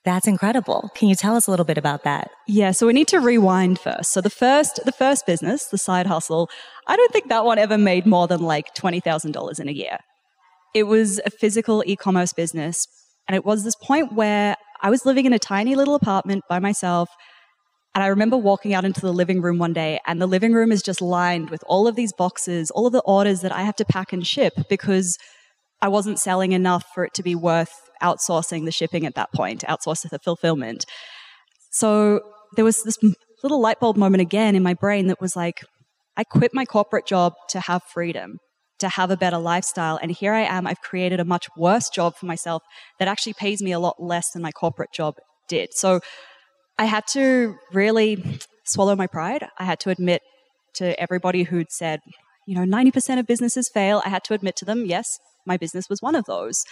that's 0.05 0.27
incredible. 0.27 0.91
Can 0.95 1.09
you 1.09 1.15
tell 1.15 1.35
us 1.35 1.47
a 1.47 1.51
little 1.51 1.65
bit 1.65 1.77
about 1.77 2.03
that? 2.03 2.29
Yeah, 2.47 2.71
so 2.71 2.88
we 2.88 2.93
need 2.93 3.07
to 3.09 3.19
rewind 3.19 3.79
first. 3.79 4.12
So 4.12 4.21
the 4.21 4.29
first 4.29 4.79
the 4.85 4.91
first 4.91 5.25
business, 5.25 5.65
the 5.65 5.77
side 5.77 6.07
hustle, 6.07 6.50
I 6.88 6.95
don't 6.95 7.12
think 7.12 7.27
that 7.29 7.43
one 7.43 7.57
ever 7.57 7.77
made 7.77 8.05
more 8.05 8.27
than 8.27 8.41
like 8.41 8.74
$20,000 8.75 9.59
in 9.59 9.67
a 9.67 9.71
year. 9.71 9.97
It 10.74 10.83
was 10.83 11.19
a 11.25 11.31
physical 11.31 11.83
e-commerce 11.85 12.33
business, 12.33 12.88
and 13.27 13.35
it 13.35 13.43
was 13.43 13.63
this 13.63 13.75
point 13.75 14.13
where 14.13 14.55
I 14.81 14.89
was 14.89 15.05
living 15.05 15.25
in 15.25 15.33
a 15.33 15.39
tiny 15.39 15.75
little 15.75 15.95
apartment 15.95 16.43
by 16.47 16.59
myself. 16.59 17.09
And 17.95 18.03
I 18.03 18.07
remember 18.07 18.35
walking 18.38 18.74
out 18.74 18.83
into 18.83 19.00
the 19.00 19.13
living 19.13 19.41
room 19.41 19.57
one 19.57 19.74
day, 19.74 20.00
and 20.05 20.21
the 20.21 20.27
living 20.27 20.53
room 20.53 20.71
is 20.71 20.83
just 20.83 21.01
lined 21.01 21.50
with 21.50 21.63
all 21.65 21.88
of 21.88 21.95
these 21.95 22.13
boxes, 22.13 22.69
all 22.71 22.85
of 22.85 22.93
the 22.93 23.01
orders 23.01 23.41
that 23.41 23.53
I 23.53 23.63
have 23.63 23.77
to 23.77 23.85
pack 23.85 24.13
and 24.13 24.27
ship 24.27 24.53
because 24.69 25.17
I 25.81 25.88
wasn't 25.88 26.19
selling 26.19 26.51
enough 26.51 26.83
for 26.93 27.05
it 27.05 27.13
to 27.15 27.24
be 27.24 27.35
worth 27.35 27.85
outsourcing 28.02 28.66
the 28.66 28.72
shipping 28.72 29.06
at 29.06 29.16
that 29.16 29.32
point, 29.34 29.64
outsource 29.68 30.10
the 30.10 30.20
fulfillment. 30.20 30.86
So 31.72 32.22
there 32.56 32.66
was 32.66 32.84
this 32.84 32.98
little 33.44 33.62
light 33.62 33.80
bulb 33.80 33.98
moment 33.98 34.22
again 34.22 34.56
in 34.56 34.64
my 34.64 34.74
brain 34.74 35.08
that 35.08 35.22
was 35.22 35.36
like, 35.36 35.64
I 36.18 36.24
quit 36.24 36.54
my 36.54 36.66
corporate 36.66 37.06
job 37.06 37.34
to 37.50 37.60
have 37.60 37.84
freedom, 37.84 38.38
to 38.80 38.90
have 38.90 39.12
a 39.12 39.18
better 39.18 39.38
lifestyle. 39.38 40.00
And 40.02 40.12
here 40.12 40.34
I 40.34 40.42
am, 40.42 40.66
I've 40.66 40.82
created 40.82 41.20
a 41.20 41.25
much 41.25 41.48
worse 41.58 41.90
job 41.90 42.16
for 42.16 42.25
myself 42.25 42.64
that 43.00 43.08
actually 43.08 43.34
pays 43.34 43.62
me 43.62 43.72
a 43.72 43.80
lot 43.80 44.02
less 44.02 44.32
than 44.32 44.42
my 44.42 44.52
corporate 44.52 44.92
job 44.94 45.16
did. 45.48 45.74
So 45.74 46.00
I 46.78 46.86
had 46.86 47.06
to 47.08 47.56
really 47.74 48.40
swallow 48.66 48.96
my 48.96 49.08
pride. 49.08 49.48
I 49.60 49.66
had 49.66 49.80
to 49.82 49.90
admit 49.90 50.22
to 50.75 51.00
everybody 51.00 51.44
who'd 51.44 51.72
said, 51.72 52.00
you 52.48 52.56
know, 52.56 52.64
90% 52.64 53.20
of 53.20 53.28
businesses 53.28 53.70
fail. 53.70 54.02
I 54.06 54.10
had 54.10 54.24
to 54.25 54.34
admit 54.34 54.56
to 54.58 54.66
them, 54.66 54.86
yes, 54.86 55.20
my 55.46 55.58
business 55.58 55.90
was 55.90 56.02
one 56.02 56.16
of 56.16 56.25
those. 56.25 56.64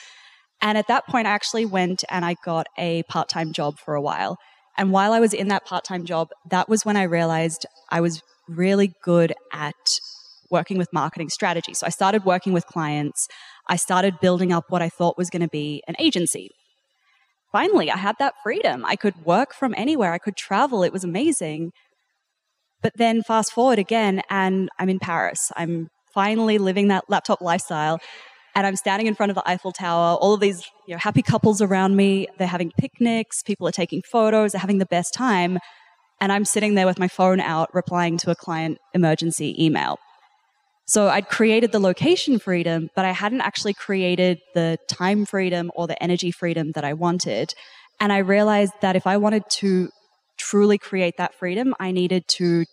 And 0.64 0.78
at 0.78 0.88
that 0.88 1.06
point, 1.08 1.28
I 1.28 1.32
actually 1.32 1.66
went 1.66 2.06
and 2.10 2.24
I 2.24 2.36
got 2.44 2.68
a 2.78 3.04
part 3.04 3.28
time 3.28 3.52
job 3.52 3.78
for 3.78 3.96
a 3.96 4.02
while. 4.02 4.38
And 4.78 4.92
while 4.92 5.12
I 5.12 5.20
was 5.20 5.34
in 5.34 5.50
that 5.50 5.66
part 5.66 5.84
time 5.84 6.06
job, 6.06 6.30
that 6.50 6.70
was 6.70 6.86
when 6.86 6.96
I 6.96 7.04
realized 7.04 7.66
I 7.90 8.00
was 8.00 8.22
really 8.48 8.94
good 9.04 9.34
at 9.52 9.76
working 10.50 10.78
with 10.78 10.94
marketing 10.94 11.30
strategy. 11.30 11.74
So 11.74 11.86
I 11.86 11.90
started 11.90 12.24
working 12.24 12.54
with 12.54 12.66
clients. 12.66 13.28
I 13.68 13.76
started 13.76 14.22
building 14.22 14.54
up 14.54 14.66
what 14.70 14.82
I 14.82 14.88
thought 14.88 15.18
was 15.18 15.30
going 15.30 15.42
to 15.42 15.50
be 15.50 15.84
an 15.88 15.96
agency. 16.00 16.50
finally, 17.52 17.92
I 17.92 17.98
had 17.98 18.16
that 18.18 18.34
freedom. 18.42 18.84
I 18.84 18.96
could 18.96 19.26
work 19.26 19.54
from 19.54 19.76
anywhere, 19.78 20.12
I 20.12 20.18
could 20.18 20.36
travel. 20.36 20.82
It 20.84 20.92
was 20.92 21.04
amazing. 21.04 21.72
But 22.82 22.94
then 22.96 23.22
fast 23.22 23.52
forward 23.54 23.80
again, 23.80 24.24
and 24.30 24.70
I'm 24.80 24.90
in 24.90 25.00
Paris. 25.00 25.52
I'm 25.56 25.90
finally 26.14 26.58
living 26.58 26.88
that 26.88 27.04
laptop 27.10 27.42
lifestyle. 27.42 28.00
And 28.56 28.68
I'm 28.68 28.76
standing 28.76 29.08
in 29.08 29.16
front 29.16 29.32
of 29.32 29.36
the 29.36 29.50
Eiffel 29.50 29.72
Tower, 29.72 30.16
all 30.18 30.34
of 30.34 30.40
these 30.40 30.64
you 30.88 30.94
know, 30.94 31.00
happy 31.00 31.22
couples 31.22 31.62
around 31.62 31.96
me. 31.96 32.28
They're 32.38 32.48
having 32.48 32.72
picnics, 32.78 33.42
people 33.42 33.68
are 33.68 33.72
taking 33.72 34.02
photos, 34.04 34.52
they're 34.52 34.62
having 34.62 34.78
the 34.78 34.86
best 34.86 35.14
time. 35.14 35.58
And 36.22 36.32
I'm 36.32 36.46
sitting 36.46 36.76
there 36.76 36.86
with 36.86 37.00
my 37.00 37.08
phone 37.08 37.40
out 37.40 37.74
replying 37.74 38.18
to 38.20 38.32
a 38.32 38.36
client 38.36 38.78
emergency 38.94 39.56
email. 39.64 39.98
So 40.86 41.08
I'd 41.08 41.30
created 41.30 41.72
the 41.72 41.80
location 41.80 42.40
freedom, 42.40 42.90
but 42.96 43.06
I 43.06 43.12
hadn't 43.12 43.42
actually 43.42 43.74
created 43.74 44.40
the 44.54 44.78
time 44.88 45.26
freedom 45.26 45.72
or 45.76 45.88
the 45.88 46.02
energy 46.04 46.30
freedom 46.30 46.72
that 46.76 46.84
I 46.84 46.94
wanted. 46.94 47.54
And 48.00 48.12
I 48.12 48.18
realized 48.18 48.74
that 48.82 48.96
if 48.96 49.08
I 49.08 49.18
wanted 49.18 49.44
to 49.50 49.90
truly 50.38 50.78
create 50.78 51.16
that 51.18 51.34
freedom, 51.36 51.74
I 51.80 51.92
needed 51.92 52.28
to 52.38 52.66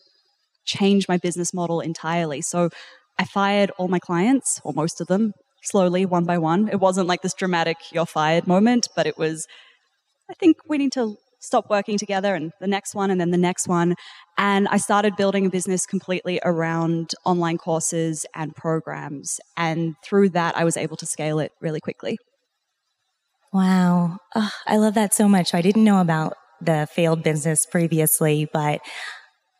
change 0.64 1.08
my 1.08 1.18
business 1.18 1.54
model 1.54 1.80
entirely. 1.80 2.42
So 2.42 2.70
I 3.18 3.24
fired 3.24 3.70
all 3.78 3.88
my 3.88 3.98
clients, 3.98 4.60
or 4.64 4.72
most 4.72 5.00
of 5.00 5.06
them, 5.06 5.32
slowly, 5.62 6.06
one 6.06 6.24
by 6.24 6.38
one. 6.38 6.68
It 6.68 6.80
wasn't 6.80 7.08
like 7.08 7.22
this 7.22 7.34
dramatic, 7.34 7.76
you're 7.92 8.06
fired 8.06 8.46
moment, 8.46 8.88
but 8.96 9.06
it 9.06 9.18
was, 9.18 9.46
I 10.30 10.34
think 10.34 10.58
we 10.68 10.78
need 10.78 10.92
to 10.92 11.16
stop 11.40 11.70
working 11.70 11.96
together 11.96 12.34
and 12.34 12.52
the 12.60 12.66
next 12.66 12.94
one 12.94 13.10
and 13.10 13.20
then 13.20 13.30
the 13.30 13.38
next 13.38 13.66
one. 13.66 13.94
And 14.36 14.68
I 14.68 14.76
started 14.76 15.16
building 15.16 15.46
a 15.46 15.50
business 15.50 15.86
completely 15.86 16.40
around 16.44 17.12
online 17.24 17.58
courses 17.58 18.26
and 18.34 18.54
programs. 18.54 19.40
And 19.56 19.96
through 20.04 20.30
that, 20.30 20.56
I 20.56 20.64
was 20.64 20.76
able 20.76 20.96
to 20.98 21.06
scale 21.06 21.38
it 21.38 21.52
really 21.60 21.80
quickly. 21.80 22.18
Wow. 23.52 24.18
Oh, 24.34 24.50
I 24.66 24.76
love 24.76 24.94
that 24.94 25.14
so 25.14 25.28
much. 25.28 25.54
I 25.54 25.62
didn't 25.62 25.84
know 25.84 26.00
about 26.00 26.36
the 26.60 26.86
failed 26.92 27.22
business 27.22 27.66
previously, 27.66 28.48
but 28.52 28.80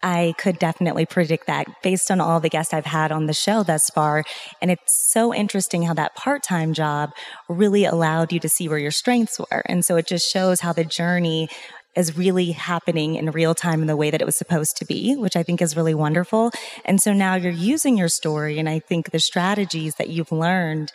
I 0.03 0.35
could 0.39 0.59
definitely 0.59 1.07
predict 1.07 1.47
that 1.47 1.67
based 1.83 2.11
on 2.11 2.21
all 2.21 2.41
the 2.41 2.49
guests 2.49 2.73
I've 2.73 2.87
had 2.87 3.13
on 3.13 3.27
the 3.27 3.35
show 3.35 3.63
thus 3.63 3.91
far. 3.91 4.25
And 4.63 4.71
it's 4.71 5.13
so 5.13 5.35
interesting 5.35 5.83
how 5.83 5.95
that 5.95 6.15
part 6.17 6.43
time 6.43 6.73
job 6.73 7.11
really 7.49 7.85
allowed 7.85 8.33
you 8.33 8.41
to 8.41 8.49
see 8.49 8.69
where 8.69 8.79
your 8.79 8.91
strengths 8.91 9.39
were. 9.39 9.63
And 9.67 9.85
so 9.85 9.97
it 9.97 10.07
just 10.07 10.31
shows 10.31 10.61
how 10.61 10.73
the 10.73 10.85
journey 10.85 11.49
is 11.97 12.17
really 12.17 12.53
happening 12.53 13.17
in 13.17 13.31
real 13.33 13.55
time 13.55 13.81
in 13.81 13.89
the 13.89 13.97
way 13.97 14.11
that 14.11 14.23
it 14.23 14.25
was 14.25 14.37
supposed 14.37 14.77
to 14.77 14.85
be, 14.85 15.17
which 15.17 15.37
I 15.37 15.43
think 15.43 15.61
is 15.61 15.77
really 15.77 15.95
wonderful. 15.95 16.53
And 16.85 17.01
so 17.01 17.13
now 17.13 17.35
you're 17.35 17.53
using 17.53 17.99
your 17.99 18.09
story 18.09 18.59
and 18.59 18.69
I 18.69 18.79
think 18.79 19.11
the 19.11 19.19
strategies 19.19 19.97
that 19.97 20.09
you've 20.09 20.31
learned 20.31 20.93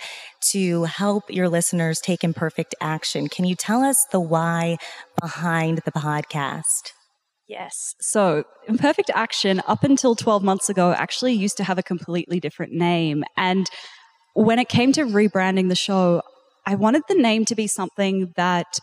to 0.52 0.86
help 0.86 1.26
your 1.30 1.50
listeners 1.50 2.00
take 2.00 2.24
imperfect 2.24 2.76
action. 2.80 3.28
Can 3.28 3.46
you 3.46 3.56
tell 3.56 3.84
us 3.84 4.06
the 4.12 4.22
why 4.22 4.78
behind 5.20 5.80
the 5.80 5.92
podcast? 5.92 6.95
Yes. 7.48 7.94
So, 8.02 8.44
Imperfect 8.68 9.12
Action, 9.14 9.62
up 9.68 9.84
until 9.84 10.16
12 10.16 10.44
months 10.44 10.68
ago, 10.68 10.94
actually 10.94 11.34
used 11.34 11.58
to 11.58 11.64
have 11.64 11.78
a 11.78 11.84
completely 11.84 12.40
different 12.40 12.74
name. 12.74 13.24
And 13.38 13.70
when 14.34 14.58
it 14.58 14.68
came 14.68 14.92
to 14.94 15.04
rebranding 15.04 15.70
the 15.70 15.76
show, 15.76 16.24
I 16.66 16.76
wanted 16.76 17.04
the 17.08 17.16
name 17.16 17.46
to 17.46 17.56
be 17.56 17.68
something 17.68 18.34
that 18.36 18.80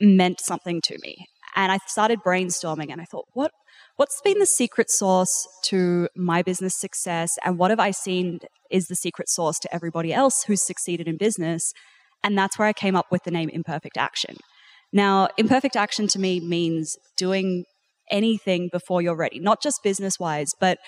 meant 0.00 0.40
something 0.40 0.82
to 0.82 0.98
me. 1.02 1.26
And 1.56 1.72
I 1.72 1.78
started 1.86 2.20
brainstorming 2.24 2.90
and 2.90 3.00
I 3.00 3.04
thought, 3.04 3.26
what 3.32 3.50
what's 3.96 4.20
been 4.22 4.38
the 4.38 4.46
secret 4.46 4.90
sauce 4.90 5.46
to 5.64 6.08
my 6.16 6.42
business 6.42 6.74
success 6.74 7.30
and 7.44 7.58
what 7.58 7.70
have 7.70 7.80
I 7.80 7.90
seen 7.90 8.40
is 8.70 8.86
the 8.86 8.94
secret 8.94 9.28
sauce 9.28 9.58
to 9.60 9.74
everybody 9.74 10.12
else 10.14 10.44
who's 10.44 10.62
succeeded 10.62 11.08
in 11.08 11.16
business? 11.16 11.72
And 12.24 12.36
that's 12.36 12.58
where 12.58 12.68
I 12.68 12.72
came 12.72 12.96
up 12.96 13.06
with 13.10 13.24
the 13.24 13.30
name 13.30 13.48
Imperfect 13.48 13.96
Action. 13.96 14.36
Now, 14.92 15.28
imperfect 15.38 15.74
action 15.74 16.06
to 16.08 16.18
me 16.18 16.38
means 16.40 16.96
doing 17.16 17.64
anything 18.10 18.68
before 18.72 19.02
you're 19.02 19.16
ready, 19.16 19.38
not 19.38 19.62
just 19.62 19.82
business 19.82 20.18
wise, 20.18 20.54
but 20.58 20.78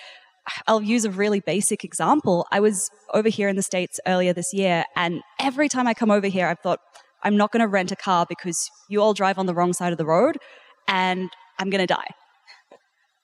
I'll 0.67 0.81
use 0.81 1.05
a 1.05 1.11
really 1.11 1.39
basic 1.39 1.83
example. 1.83 2.45
I 2.51 2.59
was 2.59 2.89
over 3.13 3.29
here 3.29 3.49
in 3.49 3.55
the 3.55 3.63
States 3.63 3.99
earlier 4.05 4.33
this 4.33 4.53
year, 4.53 4.85
and 4.95 5.21
every 5.39 5.69
time 5.69 5.87
I 5.87 5.93
come 5.93 6.11
over 6.11 6.27
here, 6.27 6.47
I've 6.47 6.59
thought, 6.59 6.79
I'm 7.23 7.35
not 7.35 7.51
going 7.51 7.61
to 7.61 7.67
rent 7.67 7.91
a 7.91 7.95
car 7.95 8.25
because 8.29 8.69
you 8.87 9.01
all 9.01 9.15
drive 9.15 9.39
on 9.39 9.47
the 9.47 9.55
wrong 9.55 9.73
side 9.73 9.91
of 9.91 9.97
the 9.97 10.05
road 10.05 10.37
and 10.87 11.29
I'm 11.59 11.71
going 11.71 11.81
to 11.81 11.87
die. 11.87 12.07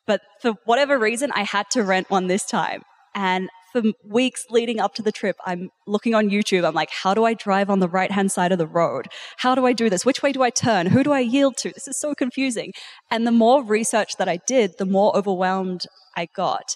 But 0.07 0.21
for 0.41 0.53
whatever 0.65 0.98
reason, 0.98 1.31
I 1.33 1.43
had 1.43 1.69
to 1.71 1.83
rent 1.83 2.10
one 2.10 2.27
this 2.27 2.43
time. 2.43 2.81
And 3.13 3.50
for 3.71 3.81
weeks 4.03 4.45
leading 4.49 4.79
up 4.79 4.93
to 4.95 5.01
the 5.01 5.11
trip, 5.11 5.37
I'm 5.45 5.69
looking 5.87 6.13
on 6.13 6.29
YouTube. 6.29 6.65
I'm 6.65 6.73
like, 6.73 6.91
how 6.91 7.13
do 7.13 7.23
I 7.23 7.33
drive 7.33 7.69
on 7.69 7.79
the 7.79 7.87
right 7.87 8.11
hand 8.11 8.31
side 8.31 8.51
of 8.51 8.57
the 8.57 8.67
road? 8.67 9.07
How 9.37 9.55
do 9.55 9.65
I 9.65 9.73
do 9.73 9.89
this? 9.89 10.05
Which 10.05 10.21
way 10.21 10.31
do 10.31 10.43
I 10.43 10.49
turn? 10.49 10.87
Who 10.87 11.03
do 11.03 11.11
I 11.11 11.19
yield 11.19 11.57
to? 11.57 11.69
This 11.69 11.87
is 11.87 11.99
so 11.99 12.13
confusing. 12.13 12.73
And 13.09 13.25
the 13.25 13.31
more 13.31 13.63
research 13.63 14.17
that 14.17 14.29
I 14.29 14.39
did, 14.47 14.77
the 14.77 14.85
more 14.85 15.15
overwhelmed 15.15 15.81
I 16.15 16.27
got. 16.35 16.75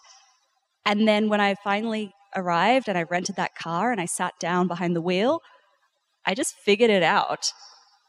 And 0.86 1.08
then 1.08 1.30
when 1.30 1.42
I 1.42 1.56
finally 1.64 2.12
arrived 2.36 2.88
and 2.88 2.98
I 2.98 3.04
rented 3.04 3.36
that 3.38 3.56
car 3.56 3.92
and 3.92 4.00
I 4.00 4.06
sat 4.06 4.34
down 4.40 4.68
behind 4.68 4.96
the 4.96 5.02
wheel, 5.02 5.42
I 6.26 6.34
just 6.34 6.56
figured 6.64 6.90
it 6.90 7.04
out. 7.04 7.52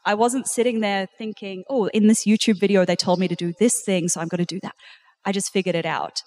I 0.05 0.13
wasn't 0.13 0.47
sitting 0.47 0.79
there 0.79 1.07
thinking, 1.17 1.63
oh, 1.69 1.87
in 1.87 2.07
this 2.07 2.25
YouTube 2.25 2.59
video, 2.59 2.85
they 2.85 2.95
told 2.95 3.19
me 3.19 3.27
to 3.27 3.35
do 3.35 3.53
this 3.59 3.81
thing, 3.83 4.07
so 4.07 4.21
I'm 4.21 4.29
going 4.29 4.45
to 4.45 4.45
do 4.45 4.59
that. 4.61 4.75
I 5.25 5.31
just 5.31 5.51
figured 5.51 5.75
it 5.75 5.85
out. 5.85 6.21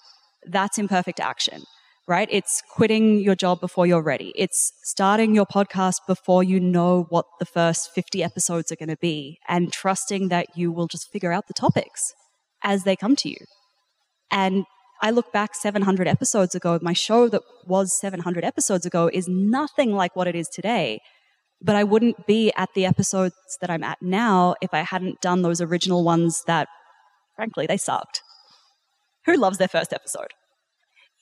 That's 0.47 0.79
imperfect 0.79 1.21
action 1.21 1.63
right? 2.11 2.29
It's 2.29 2.61
quitting 2.69 3.21
your 3.21 3.37
job 3.37 3.61
before 3.61 3.87
you're 3.87 4.03
ready. 4.03 4.33
It's 4.35 4.73
starting 4.83 5.33
your 5.33 5.47
podcast 5.47 5.99
before 6.09 6.43
you 6.43 6.59
know 6.59 7.07
what 7.09 7.25
the 7.39 7.47
first 7.47 7.93
50 7.95 8.25
episodes 8.25 8.73
are 8.73 8.77
going 8.77 8.89
to 8.89 8.97
be 8.97 9.39
and 9.49 9.73
trusting 9.73 10.29
that 10.29 10.47
you 10.57 10.73
will 10.73 10.89
just 10.89 11.09
figure 11.13 11.33
out 11.33 11.47
the 11.47 11.55
topics 11.55 12.13
as 12.65 12.83
they 12.83 12.97
come 12.97 13.15
to 13.15 13.29
you. 13.29 13.37
And 14.29 14.65
I 15.01 15.13
look 15.13 15.33
back 15.33 15.55
700 15.55 16.09
episodes 16.09 16.57
ago, 16.57 16.81
my 16.83 16.93
show 16.93 17.29
that 17.29 17.43
was 17.65 17.97
700 18.01 18.45
episodes 18.45 18.85
ago 18.85 19.09
is 19.13 19.29
nothing 19.29 19.93
like 19.93 20.17
what 20.17 20.27
it 20.27 20.35
is 20.35 20.49
today. 20.49 20.99
But 21.63 21.77
I 21.77 21.85
wouldn't 21.85 22.27
be 22.27 22.53
at 22.57 22.71
the 22.75 22.87
episodes 22.87 23.37
that 23.61 23.71
I'm 23.71 23.85
at 23.85 24.03
now 24.03 24.57
if 24.61 24.75
I 24.75 24.81
hadn't 24.81 25.21
done 25.21 25.43
those 25.43 25.61
original 25.61 26.03
ones 26.03 26.43
that, 26.49 26.67
frankly, 27.37 27.69
they 27.69 27.77
sucked. 27.77 28.23
Who 29.27 29.37
loves 29.37 29.59
their 29.59 29.69
first 29.69 29.93
episode? 29.93 30.33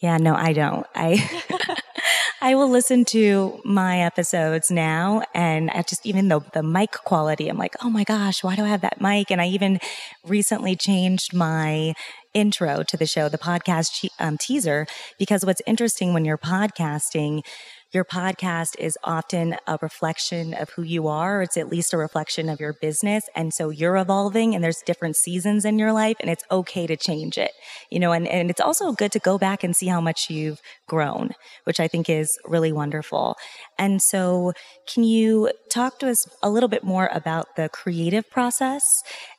Yeah, 0.00 0.16
no, 0.16 0.34
I 0.34 0.52
don't. 0.52 0.86
I 0.94 1.28
I 2.40 2.54
will 2.54 2.68
listen 2.68 3.04
to 3.06 3.60
my 3.64 4.00
episodes 4.00 4.70
now 4.70 5.22
and 5.34 5.70
I 5.70 5.82
just 5.82 6.06
even 6.06 6.28
though 6.28 6.44
the 6.52 6.62
mic 6.62 6.92
quality, 6.92 7.48
I'm 7.48 7.58
like, 7.58 7.74
oh 7.82 7.90
my 7.90 8.04
gosh, 8.04 8.44
why 8.44 8.54
do 8.54 8.62
I 8.62 8.68
have 8.68 8.82
that 8.82 9.00
mic? 9.00 9.30
And 9.32 9.40
I 9.40 9.48
even 9.48 9.80
recently 10.24 10.76
changed 10.76 11.34
my 11.34 11.94
intro 12.34 12.84
to 12.84 12.96
the 12.96 13.06
show, 13.06 13.28
the 13.28 13.38
podcast 13.38 14.08
um, 14.20 14.38
teaser, 14.38 14.86
because 15.18 15.44
what's 15.44 15.62
interesting 15.66 16.12
when 16.14 16.24
you're 16.24 16.38
podcasting, 16.38 17.42
your 17.92 18.04
podcast 18.04 18.78
is 18.78 18.98
often 19.02 19.56
a 19.66 19.78
reflection 19.80 20.52
of 20.52 20.70
who 20.70 20.82
you 20.82 21.08
are. 21.08 21.40
It's 21.42 21.56
at 21.56 21.70
least 21.70 21.94
a 21.94 21.96
reflection 21.96 22.50
of 22.50 22.60
your 22.60 22.74
business. 22.74 23.24
And 23.34 23.54
so 23.54 23.70
you're 23.70 23.96
evolving 23.96 24.54
and 24.54 24.62
there's 24.62 24.82
different 24.84 25.16
seasons 25.16 25.64
in 25.64 25.78
your 25.78 25.92
life 25.92 26.16
and 26.20 26.30
it's 26.30 26.44
okay 26.50 26.86
to 26.86 26.96
change 26.96 27.38
it, 27.38 27.52
you 27.90 27.98
know, 27.98 28.12
and, 28.12 28.28
and 28.28 28.50
it's 28.50 28.60
also 28.60 28.92
good 28.92 29.12
to 29.12 29.18
go 29.18 29.38
back 29.38 29.64
and 29.64 29.74
see 29.74 29.86
how 29.86 30.02
much 30.02 30.28
you've 30.28 30.60
grown, 30.86 31.30
which 31.64 31.80
I 31.80 31.88
think 31.88 32.10
is 32.10 32.38
really 32.44 32.72
wonderful. 32.72 33.36
And 33.78 34.02
so 34.02 34.52
can 34.86 35.04
you 35.04 35.50
talk 35.70 35.98
to 36.00 36.10
us 36.10 36.26
a 36.42 36.50
little 36.50 36.68
bit 36.68 36.84
more 36.84 37.08
about 37.12 37.56
the 37.56 37.70
creative 37.70 38.28
process 38.30 38.84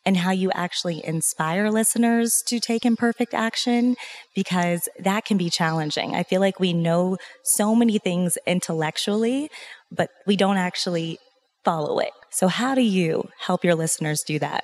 and 0.06 0.18
how 0.18 0.32
you 0.32 0.50
actually 0.52 1.06
inspire 1.06 1.70
listeners 1.70 2.42
to 2.48 2.60
take 2.60 2.84
imperfect 2.84 3.34
action 3.36 3.96
because 4.40 4.88
that 5.00 5.26
can 5.26 5.36
be 5.36 5.50
challenging. 5.50 6.16
I 6.16 6.24
feel 6.24 6.40
like 6.40 6.62
we 6.62 6.72
know 6.72 7.18
so 7.44 7.76
many 7.76 7.98
things 7.98 8.38
intellectually, 8.48 9.50
but 9.92 10.10
we 10.26 10.38
don't 10.38 10.56
actually 10.56 11.20
follow 11.66 12.00
it. 12.00 12.12
So, 12.32 12.48
how 12.48 12.74
do 12.74 12.82
you 12.82 13.28
help 13.38 13.66
your 13.66 13.76
listeners 13.76 14.24
do 14.26 14.40
that? 14.40 14.64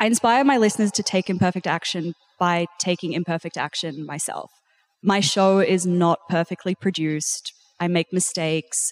I 0.00 0.06
inspire 0.06 0.42
my 0.42 0.56
listeners 0.56 0.90
to 0.92 1.04
take 1.04 1.30
imperfect 1.30 1.68
action 1.68 2.14
by 2.40 2.66
taking 2.80 3.12
imperfect 3.12 3.56
action 3.56 4.04
myself. 4.04 4.50
My 5.00 5.20
show 5.20 5.60
is 5.60 5.86
not 5.86 6.18
perfectly 6.28 6.74
produced. 6.74 7.52
I 7.78 7.86
make 7.86 8.12
mistakes. 8.12 8.90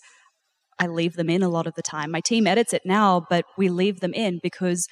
I 0.78 0.86
leave 0.86 1.14
them 1.14 1.28
in 1.28 1.42
a 1.42 1.48
lot 1.48 1.66
of 1.66 1.74
the 1.74 1.82
time. 1.82 2.12
My 2.12 2.20
team 2.20 2.46
edits 2.46 2.72
it 2.72 2.82
now, 2.84 3.26
but 3.28 3.44
we 3.58 3.70
leave 3.70 3.98
them 3.98 4.14
in 4.14 4.38
because 4.40 4.86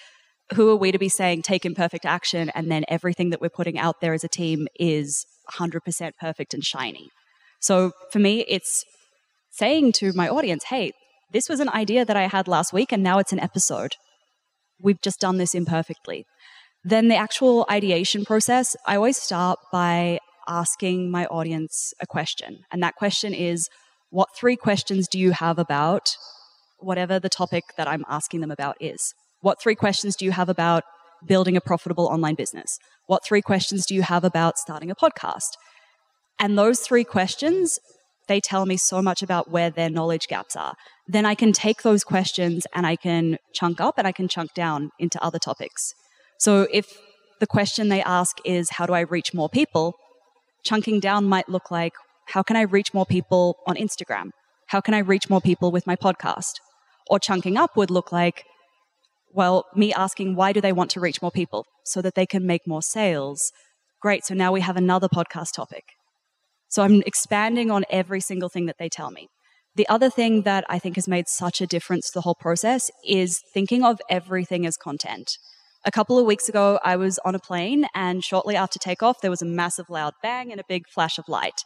who 0.53 0.71
are 0.71 0.77
we 0.77 0.93
to 0.93 0.99
be 0.99 1.09
saying 1.09 1.43
take 1.43 1.65
imperfect 1.65 2.05
action 2.05 2.51
and 2.51 2.71
then 2.71 2.85
everything 2.89 3.31
that 3.31 3.41
we're 3.41 3.49
putting 3.49 3.79
out 3.79 4.01
there 4.01 4.13
as 4.13 4.25
a 4.25 4.29
team 4.29 4.69
is 4.79 5.25
100% 5.53 6.11
perfect 6.21 6.55
and 6.55 6.65
shiny? 6.65 7.09
So 7.61 7.93
for 8.13 8.19
me, 8.19 8.45
it's 8.47 8.85
saying 9.51 9.93
to 9.93 10.13
my 10.13 10.29
audience, 10.29 10.65
hey, 10.65 10.93
this 11.33 11.49
was 11.49 11.61
an 11.61 11.69
idea 11.71 12.05
that 12.05 12.17
I 12.17 12.29
had 12.29 12.47
last 12.47 12.73
week 12.73 12.93
and 12.93 13.03
now 13.03 13.19
it's 13.19 13.33
an 13.33 13.41
episode. 13.41 13.95
We've 14.81 15.01
just 15.01 15.21
done 15.21 15.39
this 15.39 15.55
imperfectly. 15.55 16.27
Then 16.85 17.09
the 17.09 17.17
actual 17.17 17.65
ideation 17.71 18.25
process, 18.25 18.77
I 18.87 18.97
always 18.97 19.17
start 19.17 19.59
by 19.73 20.19
asking 20.47 21.11
my 21.11 21.25
audience 21.27 21.95
a 22.01 22.07
question. 22.07 22.59
And 22.71 22.83
that 22.83 22.95
question 22.97 23.33
is, 23.33 23.69
what 24.11 24.29
three 24.37 24.57
questions 24.57 25.09
do 25.09 25.19
you 25.19 25.33
have 25.33 25.59
about 25.59 26.11
whatever 26.79 27.19
the 27.19 27.31
topic 27.31 27.65
that 27.79 27.89
I'm 27.89 28.05
asking 28.09 28.41
them 28.43 28.51
about 28.51 28.77
is? 28.81 29.15
What 29.45 29.61
three 29.61 29.75
questions 29.75 30.17
do 30.17 30.25
you 30.25 30.31
have 30.31 30.49
about 30.49 30.85
building 31.27 31.55
a 31.55 31.61
profitable 31.61 32.07
online 32.07 32.35
business? 32.35 32.79
What 33.09 33.23
three 33.23 33.43
questions 33.43 33.85
do 33.85 33.95
you 33.95 34.01
have 34.01 34.25
about 34.25 34.57
starting 34.57 34.91
a 34.91 34.95
podcast? 34.95 35.51
And 36.41 36.57
those 36.57 36.81
three 36.81 37.05
questions, 37.05 37.79
they 38.27 38.41
tell 38.41 38.65
me 38.65 38.79
so 38.79 39.03
much 39.03 39.23
about 39.23 39.51
where 39.51 39.69
their 39.69 39.91
knowledge 39.91 40.29
gaps 40.29 40.57
are. 40.57 40.73
Then 41.07 41.27
I 41.27 41.35
can 41.35 41.53
take 41.53 41.83
those 41.83 42.05
questions 42.05 42.67
and 42.75 42.87
I 42.87 42.97
can 42.97 43.37
chunk 43.53 43.83
up 43.83 43.99
and 43.99 44.07
I 44.07 44.13
can 44.13 44.29
chunk 44.29 44.55
down 44.55 44.93
into 44.99 45.23
other 45.23 45.39
topics. 45.39 45.93
So 46.39 46.67
if 46.73 46.87
the 47.39 47.47
question 47.47 47.91
they 47.91 48.03
ask 48.03 48.39
is, 48.47 48.71
how 48.71 48.87
do 48.87 48.95
I 48.95 49.01
reach 49.01 49.35
more 49.35 49.51
people? 49.51 49.95
Chunking 50.65 51.01
down 51.01 51.27
might 51.27 51.51
look 51.51 51.71
like, 51.71 51.93
how 52.29 52.43
can 52.43 52.57
I 52.57 52.63
reach 52.63 52.95
more 52.95 53.05
people 53.05 53.59
on 53.67 53.77
Instagram? 53.77 54.31
How 54.69 54.81
can 54.81 54.95
I 54.95 55.01
reach 55.01 55.29
more 55.29 55.43
people 55.43 55.71
with 55.71 55.87
my 55.87 55.97
podcast? 55.97 56.55
Or 57.11 57.19
chunking 57.19 57.59
up 57.59 57.77
would 57.77 57.91
look 57.91 58.11
like, 58.11 58.45
well, 59.35 59.67
me 59.75 59.93
asking 59.93 60.37
why 60.37 60.53
do 60.53 60.61
they 60.61 60.73
want 60.73 60.91
to 60.93 61.01
reach 61.01 61.21
more 61.21 61.31
people 61.31 61.67
so 61.85 62.01
that 62.01 62.15
they 62.15 62.25
can 62.25 62.47
make 62.47 62.67
more 62.67 62.83
sales. 62.83 63.53
Great. 64.01 64.25
So 64.25 64.33
now 64.33 64.53
we 64.53 64.61
have 64.61 64.77
another 64.77 65.09
podcast 65.09 65.53
topic. 65.55 65.85
So 66.69 66.83
I'm 66.83 67.03
expanding 67.03 67.71
on 67.71 67.85
every 67.91 68.21
single 68.21 68.49
thing 68.49 68.67
that 68.67 68.77
they 68.79 68.89
tell 68.89 69.11
me. 69.11 69.29
The 69.75 69.89
other 69.89 70.09
thing 70.09 70.43
that 70.43 70.65
I 70.69 70.79
think 70.79 70.95
has 70.95 71.09
made 71.09 71.27
such 71.29 71.61
a 71.61 71.67
difference 71.67 72.07
to 72.07 72.13
the 72.15 72.21
whole 72.21 72.37
process 72.37 72.93
is 73.05 73.41
thinking 73.53 73.83
of 73.83 74.01
everything 74.09 74.65
as 74.67 74.77
content. 74.77 75.37
A 75.85 75.91
couple 75.91 76.17
of 76.17 76.27
weeks 76.27 76.49
ago, 76.49 76.79
I 76.85 76.97
was 76.97 77.19
on 77.25 77.35
a 77.35 77.41
plane, 77.41 77.87
and 77.93 78.23
shortly 78.23 78.55
after 78.55 78.79
takeoff, 78.79 79.21
there 79.21 79.33
was 79.33 79.43
a 79.43 79.47
massive 79.47 79.91
loud 79.91 80.15
bang 80.23 80.53
and 80.53 80.61
a 80.61 80.65
big 80.69 80.85
flash 80.89 81.19
of 81.19 81.29
light. 81.29 81.65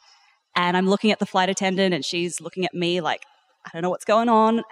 And 0.57 0.77
I'm 0.77 0.89
looking 0.89 1.13
at 1.13 1.19
the 1.19 1.27
flight 1.27 1.51
attendant, 1.51 1.95
and 1.95 2.05
she's 2.05 2.41
looking 2.41 2.65
at 2.65 2.75
me 2.75 3.03
like, 3.03 3.21
I 3.67 3.71
don't 3.73 3.83
know 3.83 3.91
what's 3.91 4.07
going 4.07 4.31
on. 4.31 4.63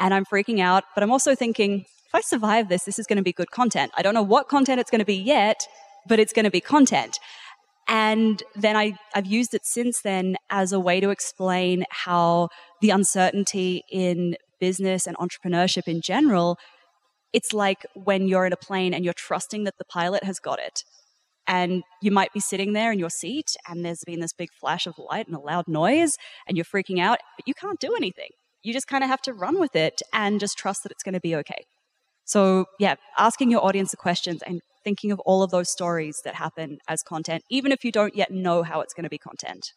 And 0.00 0.12
I'm 0.12 0.24
freaking 0.24 0.60
out, 0.60 0.84
but 0.94 1.02
I'm 1.02 1.12
also 1.12 1.34
thinking, 1.34 1.84
if 2.08 2.14
I 2.14 2.22
survive 2.22 2.70
this, 2.70 2.84
this 2.84 2.98
is 2.98 3.06
going 3.06 3.18
to 3.18 3.22
be 3.22 3.34
good 3.34 3.50
content. 3.50 3.92
I 3.94 4.00
don't 4.00 4.14
know 4.14 4.22
what 4.22 4.48
content 4.48 4.80
it's 4.80 4.90
going 4.90 5.00
to 5.00 5.04
be 5.04 5.14
yet, 5.14 5.66
but 6.08 6.18
it's 6.18 6.32
going 6.32 6.46
to 6.46 6.50
be 6.50 6.60
content. 6.60 7.18
And 7.86 8.42
then 8.56 8.76
I, 8.76 8.94
I've 9.14 9.26
used 9.26 9.52
it 9.52 9.66
since 9.66 10.00
then 10.00 10.36
as 10.48 10.72
a 10.72 10.80
way 10.80 11.00
to 11.00 11.10
explain 11.10 11.84
how 11.90 12.48
the 12.80 12.90
uncertainty 12.90 13.82
in 13.90 14.36
business 14.58 15.06
and 15.06 15.16
entrepreneurship 15.18 15.86
in 15.86 16.00
general, 16.00 16.58
it's 17.34 17.52
like 17.52 17.84
when 17.94 18.26
you're 18.26 18.46
in 18.46 18.54
a 18.54 18.58
plane 18.58 18.94
and 18.94 19.04
you're 19.04 19.14
trusting 19.14 19.64
that 19.64 19.76
the 19.78 19.84
pilot 19.84 20.24
has 20.24 20.38
got 20.38 20.58
it. 20.58 20.84
And 21.46 21.82
you 22.00 22.10
might 22.10 22.32
be 22.32 22.40
sitting 22.40 22.72
there 22.72 22.90
in 22.90 22.98
your 22.98 23.10
seat 23.10 23.54
and 23.68 23.84
there's 23.84 24.04
been 24.06 24.20
this 24.20 24.32
big 24.34 24.50
flash 24.58 24.86
of 24.86 24.98
light 24.98 25.26
and 25.26 25.36
a 25.36 25.40
loud 25.40 25.68
noise 25.68 26.16
and 26.46 26.56
you're 26.56 26.64
freaking 26.64 27.00
out, 27.00 27.18
but 27.36 27.46
you 27.46 27.54
can't 27.54 27.80
do 27.80 27.94
anything. 27.96 28.30
You 28.62 28.72
just 28.72 28.86
kind 28.86 29.04
of 29.04 29.10
have 29.10 29.22
to 29.22 29.34
run 29.34 29.58
with 29.60 29.76
it 29.76 30.00
and 30.12 30.40
just 30.40 30.56
trust 30.56 30.82
that 30.82 30.92
it's 30.92 31.02
going 31.02 31.14
to 31.14 31.20
be 31.20 31.34
okay. 31.36 31.64
So, 32.28 32.66
yeah, 32.78 32.96
asking 33.16 33.50
your 33.50 33.64
audience 33.64 33.90
the 33.90 33.96
questions 33.96 34.42
and 34.42 34.60
thinking 34.84 35.10
of 35.10 35.18
all 35.20 35.42
of 35.42 35.50
those 35.50 35.70
stories 35.70 36.20
that 36.24 36.34
happen 36.34 36.78
as 36.86 37.02
content, 37.02 37.42
even 37.50 37.72
if 37.72 37.84
you 37.84 37.90
don't 37.90 38.14
yet 38.14 38.30
know 38.30 38.62
how 38.62 38.82
it's 38.82 38.92
going 38.92 39.04
to 39.04 39.10
be 39.10 39.18
content. 39.18 39.72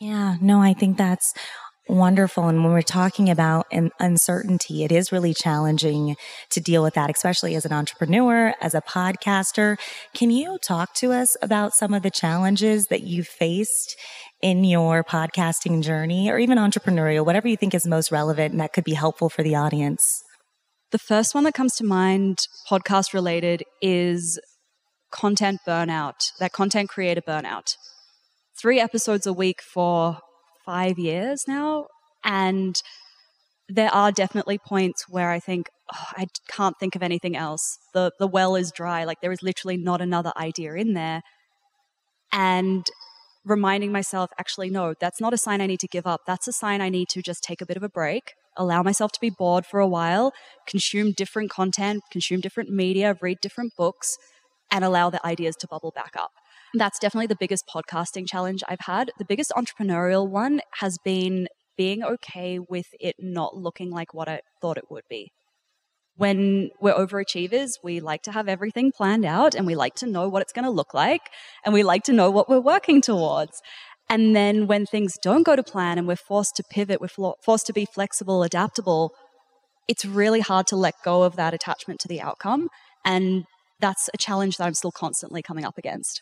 Yeah, 0.00 0.36
no, 0.40 0.62
I 0.62 0.72
think 0.72 0.96
that's 0.96 1.34
wonderful. 1.88 2.48
And 2.48 2.64
when 2.64 2.72
we're 2.72 2.80
talking 2.80 3.28
about 3.28 3.66
an 3.70 3.90
uncertainty, 4.00 4.84
it 4.84 4.90
is 4.90 5.12
really 5.12 5.34
challenging 5.34 6.16
to 6.48 6.60
deal 6.60 6.82
with 6.82 6.94
that, 6.94 7.10
especially 7.10 7.54
as 7.56 7.66
an 7.66 7.74
entrepreneur, 7.74 8.54
as 8.62 8.74
a 8.74 8.80
podcaster. 8.80 9.78
Can 10.14 10.30
you 10.30 10.56
talk 10.66 10.94
to 10.94 11.12
us 11.12 11.36
about 11.42 11.74
some 11.74 11.92
of 11.92 12.02
the 12.02 12.10
challenges 12.10 12.86
that 12.86 13.02
you 13.02 13.22
faced 13.22 13.98
in 14.40 14.64
your 14.64 15.04
podcasting 15.04 15.82
journey 15.82 16.30
or 16.30 16.38
even 16.38 16.56
entrepreneurial, 16.56 17.26
whatever 17.26 17.48
you 17.48 17.56
think 17.58 17.74
is 17.74 17.86
most 17.86 18.10
relevant 18.10 18.52
and 18.52 18.60
that 18.60 18.72
could 18.72 18.84
be 18.84 18.94
helpful 18.94 19.28
for 19.28 19.42
the 19.42 19.56
audience? 19.56 20.22
The 20.92 20.98
first 20.98 21.34
one 21.34 21.44
that 21.44 21.54
comes 21.54 21.74
to 21.76 21.84
mind, 21.84 22.40
podcast 22.68 23.14
related, 23.14 23.64
is 23.80 24.38
content 25.10 25.60
burnout, 25.66 26.30
that 26.38 26.52
content 26.52 26.90
creator 26.90 27.22
burnout. 27.22 27.76
Three 28.60 28.78
episodes 28.78 29.26
a 29.26 29.32
week 29.32 29.62
for 29.62 30.18
five 30.66 30.98
years 30.98 31.44
now. 31.48 31.86
And 32.22 32.76
there 33.70 33.92
are 33.92 34.12
definitely 34.12 34.58
points 34.58 35.06
where 35.08 35.30
I 35.30 35.40
think, 35.40 35.68
oh, 35.94 36.04
I 36.14 36.26
can't 36.50 36.76
think 36.78 36.94
of 36.94 37.02
anything 37.02 37.36
else. 37.36 37.78
The, 37.94 38.12
the 38.18 38.26
well 38.26 38.54
is 38.54 38.70
dry. 38.70 39.04
Like 39.04 39.22
there 39.22 39.32
is 39.32 39.42
literally 39.42 39.78
not 39.78 40.02
another 40.02 40.32
idea 40.36 40.74
in 40.74 40.92
there. 40.92 41.22
And 42.32 42.84
reminding 43.46 43.92
myself, 43.92 44.30
actually, 44.38 44.68
no, 44.68 44.92
that's 45.00 45.22
not 45.22 45.32
a 45.32 45.38
sign 45.38 45.62
I 45.62 45.66
need 45.66 45.80
to 45.80 45.88
give 45.88 46.06
up. 46.06 46.20
That's 46.26 46.46
a 46.48 46.52
sign 46.52 46.82
I 46.82 46.90
need 46.90 47.08
to 47.10 47.22
just 47.22 47.42
take 47.42 47.62
a 47.62 47.66
bit 47.66 47.78
of 47.78 47.82
a 47.82 47.88
break, 47.88 48.34
allow 48.56 48.82
myself 48.82 49.12
to 49.12 49.20
be 49.20 49.30
bored 49.30 49.66
for 49.66 49.80
a 49.80 49.88
while, 49.88 50.32
consume 50.66 51.12
different 51.12 51.50
content, 51.50 52.02
consume 52.10 52.40
different 52.40 52.70
media, 52.70 53.16
read 53.20 53.38
different 53.40 53.72
books, 53.76 54.16
and 54.70 54.84
allow 54.84 55.10
the 55.10 55.24
ideas 55.26 55.56
to 55.56 55.68
bubble 55.68 55.92
back 55.94 56.12
up. 56.16 56.30
That's 56.74 56.98
definitely 56.98 57.26
the 57.26 57.36
biggest 57.38 57.64
podcasting 57.72 58.26
challenge 58.26 58.62
I've 58.66 58.80
had. 58.80 59.10
The 59.18 59.26
biggest 59.26 59.52
entrepreneurial 59.56 60.28
one 60.28 60.60
has 60.80 60.96
been 61.04 61.48
being 61.76 62.02
okay 62.02 62.58
with 62.58 62.86
it 62.98 63.16
not 63.18 63.56
looking 63.56 63.90
like 63.90 64.14
what 64.14 64.28
I 64.28 64.40
thought 64.60 64.78
it 64.78 64.90
would 64.90 65.04
be. 65.08 65.32
When 66.16 66.70
we're 66.80 66.94
overachievers, 66.94 67.72
we 67.82 68.00
like 68.00 68.22
to 68.22 68.32
have 68.32 68.48
everything 68.48 68.92
planned 68.92 69.24
out 69.24 69.54
and 69.54 69.66
we 69.66 69.74
like 69.74 69.94
to 69.96 70.06
know 70.06 70.28
what 70.28 70.42
it's 70.42 70.52
going 70.52 70.66
to 70.66 70.70
look 70.70 70.92
like 70.92 71.22
and 71.64 71.72
we 71.72 71.82
like 71.82 72.04
to 72.04 72.12
know 72.12 72.30
what 72.30 72.48
we're 72.48 72.60
working 72.60 73.00
towards. 73.00 73.62
And 74.12 74.36
then 74.36 74.66
when 74.66 74.84
things 74.84 75.14
don't 75.22 75.42
go 75.42 75.56
to 75.56 75.62
plan 75.62 75.96
and 75.96 76.06
we're 76.06 76.16
forced 76.16 76.56
to 76.56 76.62
pivot, 76.70 77.00
we're 77.00 77.32
forced 77.42 77.66
to 77.66 77.72
be 77.72 77.86
flexible, 77.86 78.42
adaptable, 78.42 79.12
it's 79.88 80.04
really 80.04 80.40
hard 80.40 80.66
to 80.66 80.76
let 80.76 80.92
go 81.02 81.22
of 81.22 81.36
that 81.36 81.54
attachment 81.54 81.98
to 82.00 82.08
the 82.08 82.20
outcome. 82.20 82.68
And 83.06 83.44
that's 83.80 84.10
a 84.12 84.18
challenge 84.18 84.58
that 84.58 84.66
I'm 84.66 84.74
still 84.74 84.92
constantly 84.92 85.40
coming 85.40 85.64
up 85.64 85.78
against. 85.78 86.20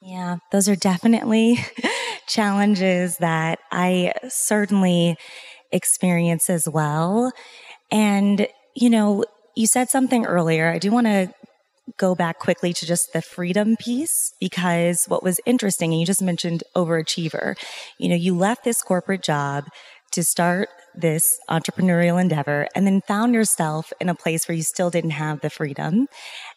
Yeah, 0.00 0.38
those 0.52 0.70
are 0.70 0.74
definitely 0.74 1.58
challenges 2.28 3.18
that 3.18 3.58
I 3.70 4.14
certainly 4.28 5.18
experience 5.70 6.48
as 6.48 6.66
well. 6.66 7.30
And, 7.92 8.48
you 8.74 8.88
know, 8.88 9.26
you 9.54 9.66
said 9.66 9.90
something 9.90 10.24
earlier. 10.24 10.70
I 10.70 10.78
do 10.78 10.90
want 10.90 11.08
to 11.08 11.30
go 11.96 12.14
back 12.14 12.38
quickly 12.38 12.72
to 12.72 12.86
just 12.86 13.12
the 13.12 13.22
freedom 13.22 13.76
piece 13.76 14.34
because 14.40 15.04
what 15.08 15.22
was 15.22 15.40
interesting, 15.46 15.92
and 15.92 16.00
you 16.00 16.06
just 16.06 16.22
mentioned 16.22 16.62
overachiever, 16.76 17.56
you 17.98 18.08
know, 18.08 18.16
you 18.16 18.36
left 18.36 18.64
this 18.64 18.82
corporate 18.82 19.22
job 19.22 19.64
to 20.12 20.22
start 20.22 20.68
this 20.94 21.38
entrepreneurial 21.50 22.20
endeavor 22.20 22.66
and 22.74 22.86
then 22.86 23.00
found 23.02 23.34
yourself 23.34 23.92
in 24.00 24.08
a 24.08 24.14
place 24.14 24.48
where 24.48 24.56
you 24.56 24.62
still 24.62 24.90
didn't 24.90 25.10
have 25.10 25.40
the 25.40 25.50
freedom. 25.50 26.06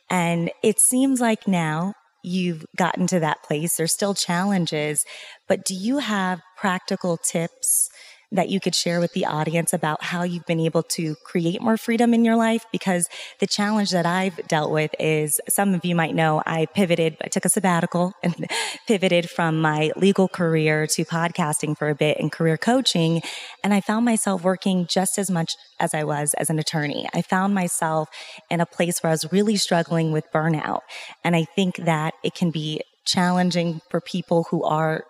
And 0.10 0.52
it 0.64 0.80
seems 0.80 1.20
like 1.20 1.48
now 1.48 1.94
you've 2.24 2.66
gotten 2.78 3.08
to 3.08 3.20
that 3.20 3.44
place. 3.44 3.76
There's 3.76 3.94
still 3.94 4.14
challenges, 4.14 5.04
but 5.48 5.66
do 5.66 5.74
you 5.74 5.98
have 5.98 6.42
practical 6.58 7.18
tips 7.18 7.90
that 8.32 8.50
you 8.50 8.60
could 8.60 8.76
share 8.76 9.00
with 9.00 9.14
the 9.14 9.26
audience 9.26 9.74
about 9.74 10.04
how 10.04 10.24
you've 10.24 10.46
been 10.46 10.60
able 10.60 10.84
to 10.84 11.16
create 11.24 11.62
more 11.62 11.78
freedom 11.78 12.14
in 12.14 12.24
your 12.24 12.36
life? 12.36 12.66
Because 12.72 13.10
the 13.40 13.48
challenge 13.48 13.92
that 13.92 14.06
I've 14.06 14.48
dealt 14.48 14.72
with 14.72 14.96
is 15.00 15.42
some 15.50 15.74
of 15.74 15.84
you 15.84 15.96
might 15.96 16.16
know 16.16 16.42
I 16.46 16.66
pivoted, 16.68 17.18
I 17.22 17.28
took 17.28 17.46
a 17.46 17.50
sabbatical 17.50 18.14
and 18.24 18.48
pivoted 18.88 19.30
from 19.30 19.62
my 19.62 19.92
legal 19.96 20.28
career 20.28 20.88
to 20.88 21.06
podcasting 21.06 21.78
for 21.78 21.90
a 21.90 21.96
bit 21.96 22.18
and 22.20 22.32
career 22.32 22.58
coaching. 22.58 23.22
And 23.64 23.74
I 23.74 23.82
found 23.82 24.06
myself 24.06 24.44
working 24.44 24.88
just 24.88 25.18
as 25.18 25.30
much 25.30 25.56
as 25.80 25.94
I 25.94 26.04
was 26.04 26.34
as 26.36 26.50
an 26.50 26.60
attorney. 26.60 27.08
I 27.14 27.22
found 27.22 27.54
myself 27.54 28.10
in 28.50 28.62
a 28.62 28.66
place 28.66 29.02
where 29.02 29.10
I 29.10 29.14
was 29.14 29.32
really 29.32 29.58
struggling 29.58 30.12
with 30.12 30.32
burnout. 30.34 30.82
And 31.24 31.36
I 31.36 31.44
think 31.44 31.78
that 31.78 32.14
it 32.24 32.34
can 32.34 32.52
be 32.52 32.82
challenging 33.06 33.82
for 33.90 34.00
people 34.00 34.46
who 34.50 34.64
are 34.64 35.04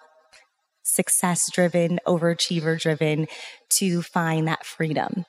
success 0.94 1.50
driven, 1.52 2.00
overachiever 2.08 2.80
driven 2.80 3.28
to 3.78 4.02
find 4.02 4.48
that 4.48 4.66
freedom. 4.66 5.26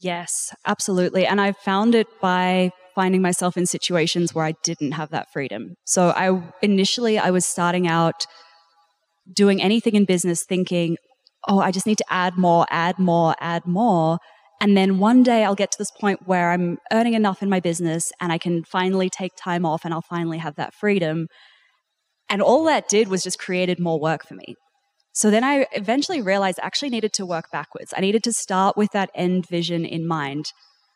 Yes, 0.00 0.54
absolutely. 0.66 1.26
And 1.26 1.40
I've 1.40 1.58
found 1.58 1.94
it 1.94 2.06
by 2.22 2.70
finding 2.94 3.22
myself 3.22 3.56
in 3.56 3.66
situations 3.66 4.34
where 4.34 4.44
I 4.44 4.54
didn't 4.64 4.92
have 4.92 5.10
that 5.10 5.30
freedom. 5.32 5.74
So 5.84 6.10
I 6.10 6.42
initially 6.62 7.18
I 7.18 7.30
was 7.30 7.44
starting 7.44 7.86
out 7.86 8.26
doing 9.32 9.62
anything 9.62 9.94
in 9.94 10.04
business 10.04 10.44
thinking, 10.44 10.96
"Oh, 11.48 11.60
I 11.60 11.70
just 11.70 11.86
need 11.86 11.98
to 11.98 12.04
add 12.10 12.36
more, 12.36 12.66
add 12.70 12.98
more, 12.98 13.34
add 13.40 13.66
more." 13.66 14.18
And 14.60 14.76
then 14.76 14.98
one 14.98 15.22
day 15.22 15.44
I'll 15.44 15.54
get 15.54 15.70
to 15.72 15.78
this 15.78 15.90
point 16.00 16.26
where 16.26 16.50
I'm 16.50 16.78
earning 16.92 17.14
enough 17.14 17.42
in 17.42 17.48
my 17.48 17.60
business 17.60 18.12
and 18.20 18.32
I 18.32 18.38
can 18.38 18.64
finally 18.64 19.08
take 19.08 19.32
time 19.36 19.64
off 19.64 19.84
and 19.84 19.94
I'll 19.94 20.02
finally 20.02 20.38
have 20.38 20.56
that 20.56 20.74
freedom. 20.74 21.28
And 22.30 22.40
all 22.40 22.64
that 22.64 22.88
did 22.88 23.08
was 23.08 23.22
just 23.22 23.38
created 23.38 23.80
more 23.80 24.00
work 24.00 24.26
for 24.26 24.34
me. 24.34 24.54
So 25.12 25.30
then 25.30 25.42
I 25.42 25.66
eventually 25.72 26.22
realized 26.22 26.60
I 26.62 26.66
actually 26.66 26.90
needed 26.90 27.12
to 27.14 27.26
work 27.26 27.50
backwards. 27.50 27.92
I 27.96 28.00
needed 28.00 28.22
to 28.24 28.32
start 28.32 28.76
with 28.76 28.92
that 28.92 29.10
end 29.14 29.48
vision 29.48 29.84
in 29.84 30.06
mind. 30.06 30.46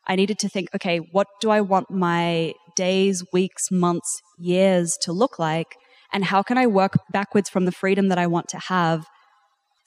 I 0.06 0.14
needed 0.14 0.38
to 0.38 0.48
think, 0.48 0.68
okay, 0.74 0.98
what 0.98 1.26
do 1.40 1.50
I 1.50 1.60
want 1.60 1.90
my 1.90 2.54
days, 2.76 3.24
weeks, 3.32 3.70
months, 3.72 4.20
years 4.38 4.96
to 5.02 5.12
look 5.12 5.38
like? 5.38 5.76
And 6.12 6.24
how 6.24 6.42
can 6.42 6.56
I 6.56 6.68
work 6.68 6.92
backwards 7.12 7.50
from 7.50 7.64
the 7.64 7.72
freedom 7.72 8.08
that 8.08 8.18
I 8.18 8.28
want 8.28 8.48
to 8.50 8.58
have 8.58 9.04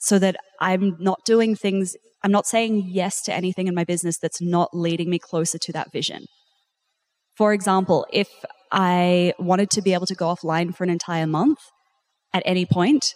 so 0.00 0.18
that 0.18 0.36
I'm 0.60 0.96
not 1.00 1.20
doing 1.24 1.56
things, 1.56 1.96
I'm 2.22 2.30
not 2.30 2.46
saying 2.46 2.84
yes 2.86 3.22
to 3.22 3.34
anything 3.34 3.66
in 3.66 3.74
my 3.74 3.84
business 3.84 4.18
that's 4.18 4.42
not 4.42 4.68
leading 4.74 5.08
me 5.08 5.18
closer 5.18 5.56
to 5.58 5.72
that 5.72 5.90
vision. 5.92 6.26
For 7.36 7.52
example, 7.54 8.06
if 8.12 8.28
I 8.70 9.34
wanted 9.38 9.70
to 9.70 9.82
be 9.82 9.94
able 9.94 10.06
to 10.06 10.14
go 10.14 10.26
offline 10.26 10.74
for 10.74 10.84
an 10.84 10.90
entire 10.90 11.26
month 11.26 11.58
at 12.32 12.42
any 12.44 12.66
point, 12.66 13.14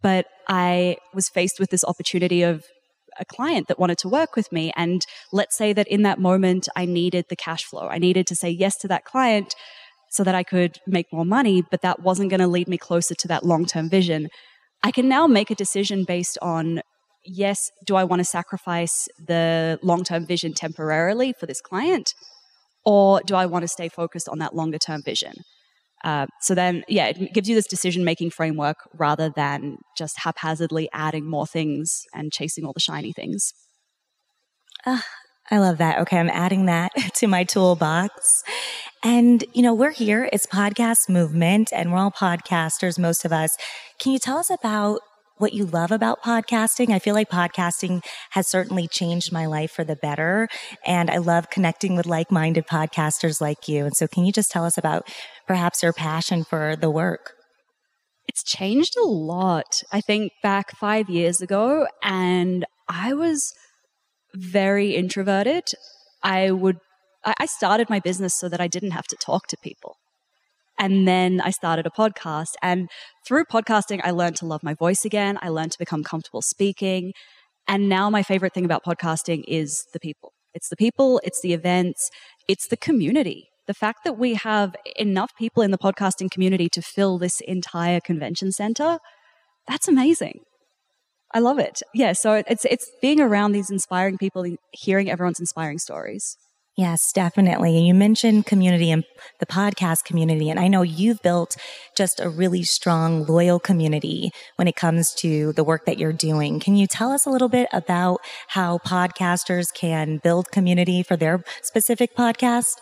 but 0.00 0.26
I 0.48 0.96
was 1.12 1.28
faced 1.28 1.60
with 1.60 1.70
this 1.70 1.84
opportunity 1.84 2.42
of 2.42 2.64
a 3.18 3.24
client 3.24 3.68
that 3.68 3.78
wanted 3.78 3.98
to 3.98 4.08
work 4.08 4.34
with 4.36 4.50
me. 4.50 4.72
And 4.76 5.04
let's 5.32 5.56
say 5.56 5.72
that 5.72 5.86
in 5.88 6.02
that 6.02 6.18
moment, 6.18 6.68
I 6.74 6.84
needed 6.84 7.26
the 7.28 7.36
cash 7.36 7.64
flow. 7.64 7.88
I 7.88 7.98
needed 7.98 8.26
to 8.28 8.34
say 8.34 8.50
yes 8.50 8.76
to 8.78 8.88
that 8.88 9.04
client 9.04 9.54
so 10.10 10.24
that 10.24 10.34
I 10.34 10.42
could 10.42 10.78
make 10.86 11.12
more 11.12 11.24
money, 11.24 11.62
but 11.70 11.82
that 11.82 12.00
wasn't 12.00 12.30
going 12.30 12.40
to 12.40 12.46
lead 12.46 12.68
me 12.68 12.78
closer 12.78 13.14
to 13.14 13.28
that 13.28 13.44
long 13.44 13.66
term 13.66 13.88
vision. 13.88 14.28
I 14.82 14.90
can 14.90 15.08
now 15.08 15.26
make 15.26 15.50
a 15.50 15.54
decision 15.54 16.04
based 16.04 16.38
on 16.42 16.82
yes, 17.24 17.70
do 17.84 17.96
I 17.96 18.04
want 18.04 18.20
to 18.20 18.24
sacrifice 18.24 19.08
the 19.18 19.78
long 19.82 20.04
term 20.04 20.26
vision 20.26 20.52
temporarily 20.52 21.32
for 21.38 21.46
this 21.46 21.60
client? 21.60 22.14
Or 22.84 23.20
do 23.24 23.34
I 23.34 23.46
want 23.46 23.62
to 23.62 23.68
stay 23.68 23.88
focused 23.88 24.28
on 24.28 24.38
that 24.38 24.54
longer 24.54 24.78
term 24.78 25.02
vision? 25.02 25.34
Uh, 26.04 26.26
so 26.42 26.54
then, 26.54 26.84
yeah, 26.86 27.06
it 27.06 27.32
gives 27.32 27.48
you 27.48 27.54
this 27.54 27.66
decision 27.66 28.04
making 28.04 28.30
framework 28.30 28.76
rather 28.92 29.30
than 29.34 29.78
just 29.96 30.20
haphazardly 30.20 30.88
adding 30.92 31.28
more 31.28 31.46
things 31.46 32.02
and 32.12 32.30
chasing 32.30 32.66
all 32.66 32.74
the 32.74 32.80
shiny 32.80 33.12
things. 33.12 33.54
Uh, 34.84 35.00
I 35.50 35.58
love 35.58 35.78
that. 35.78 35.98
Okay, 36.00 36.18
I'm 36.18 36.28
adding 36.28 36.66
that 36.66 36.92
to 37.16 37.26
my 37.26 37.44
toolbox. 37.44 38.42
And, 39.02 39.44
you 39.54 39.62
know, 39.62 39.72
we're 39.72 39.92
here, 39.92 40.28
it's 40.30 40.46
podcast 40.46 41.08
movement, 41.08 41.72
and 41.72 41.90
we're 41.90 41.98
all 41.98 42.10
podcasters, 42.10 42.98
most 42.98 43.24
of 43.24 43.32
us. 43.32 43.56
Can 43.98 44.12
you 44.12 44.18
tell 44.18 44.36
us 44.36 44.50
about 44.50 45.00
what 45.38 45.52
you 45.52 45.66
love 45.66 45.90
about 45.90 46.22
podcasting. 46.22 46.90
I 46.90 46.98
feel 46.98 47.14
like 47.14 47.28
podcasting 47.28 48.04
has 48.30 48.48
certainly 48.48 48.86
changed 48.86 49.32
my 49.32 49.46
life 49.46 49.72
for 49.72 49.84
the 49.84 49.96
better. 49.96 50.48
And 50.86 51.10
I 51.10 51.18
love 51.18 51.50
connecting 51.50 51.96
with 51.96 52.06
like 52.06 52.30
minded 52.30 52.66
podcasters 52.66 53.40
like 53.40 53.68
you. 53.68 53.84
And 53.84 53.96
so, 53.96 54.06
can 54.06 54.24
you 54.24 54.32
just 54.32 54.50
tell 54.50 54.64
us 54.64 54.78
about 54.78 55.08
perhaps 55.46 55.82
your 55.82 55.92
passion 55.92 56.44
for 56.44 56.76
the 56.76 56.90
work? 56.90 57.34
It's 58.26 58.42
changed 58.42 58.94
a 58.96 59.06
lot. 59.06 59.82
I 59.92 60.00
think 60.00 60.32
back 60.42 60.76
five 60.76 61.10
years 61.10 61.40
ago, 61.40 61.86
and 62.02 62.64
I 62.88 63.12
was 63.12 63.52
very 64.34 64.94
introverted. 64.94 65.64
I 66.22 66.50
would, 66.50 66.78
I 67.24 67.46
started 67.46 67.90
my 67.90 68.00
business 68.00 68.34
so 68.34 68.48
that 68.48 68.60
I 68.60 68.66
didn't 68.66 68.92
have 68.92 69.06
to 69.08 69.16
talk 69.16 69.46
to 69.48 69.56
people. 69.62 69.96
And 70.78 71.06
then 71.06 71.40
I 71.40 71.50
started 71.50 71.86
a 71.86 71.90
podcast. 71.90 72.54
And 72.62 72.88
through 73.26 73.44
podcasting, 73.44 74.00
I 74.02 74.10
learned 74.10 74.36
to 74.36 74.46
love 74.46 74.62
my 74.62 74.74
voice 74.74 75.04
again. 75.04 75.38
I 75.40 75.48
learned 75.48 75.72
to 75.72 75.78
become 75.78 76.02
comfortable 76.02 76.42
speaking. 76.42 77.12
And 77.68 77.88
now 77.88 78.10
my 78.10 78.22
favorite 78.22 78.52
thing 78.52 78.64
about 78.64 78.84
podcasting 78.84 79.44
is 79.46 79.84
the 79.92 80.00
people. 80.00 80.32
It's 80.52 80.68
the 80.68 80.76
people, 80.76 81.20
it's 81.24 81.40
the 81.40 81.52
events, 81.52 82.10
it's 82.48 82.68
the 82.68 82.76
community. 82.76 83.48
The 83.66 83.74
fact 83.74 84.00
that 84.04 84.18
we 84.18 84.34
have 84.34 84.76
enough 84.96 85.30
people 85.36 85.62
in 85.62 85.70
the 85.70 85.78
podcasting 85.78 86.30
community 86.30 86.68
to 86.70 86.82
fill 86.82 87.18
this 87.18 87.40
entire 87.40 88.00
convention 88.00 88.52
center, 88.52 88.98
that's 89.66 89.88
amazing. 89.88 90.40
I 91.32 91.40
love 91.40 91.58
it. 91.58 91.82
Yeah, 91.92 92.12
so 92.12 92.34
it's 92.46 92.64
it's 92.64 92.88
being 93.02 93.20
around 93.20 93.52
these 93.52 93.70
inspiring 93.70 94.18
people, 94.18 94.44
hearing 94.72 95.10
everyone's 95.10 95.40
inspiring 95.40 95.78
stories. 95.78 96.36
Yes, 96.76 97.12
definitely. 97.12 97.78
You 97.78 97.94
mentioned 97.94 98.46
community 98.46 98.90
and 98.90 99.04
the 99.38 99.46
podcast 99.46 100.04
community. 100.04 100.50
And 100.50 100.58
I 100.58 100.66
know 100.66 100.82
you've 100.82 101.22
built 101.22 101.56
just 101.96 102.18
a 102.18 102.28
really 102.28 102.64
strong, 102.64 103.24
loyal 103.26 103.60
community 103.60 104.32
when 104.56 104.66
it 104.66 104.74
comes 104.74 105.14
to 105.18 105.52
the 105.52 105.62
work 105.62 105.86
that 105.86 105.98
you're 105.98 106.12
doing. 106.12 106.58
Can 106.58 106.74
you 106.74 106.88
tell 106.88 107.12
us 107.12 107.26
a 107.26 107.30
little 107.30 107.48
bit 107.48 107.68
about 107.72 108.18
how 108.48 108.78
podcasters 108.78 109.72
can 109.72 110.18
build 110.24 110.50
community 110.50 111.04
for 111.04 111.16
their 111.16 111.44
specific 111.62 112.16
podcast? 112.16 112.74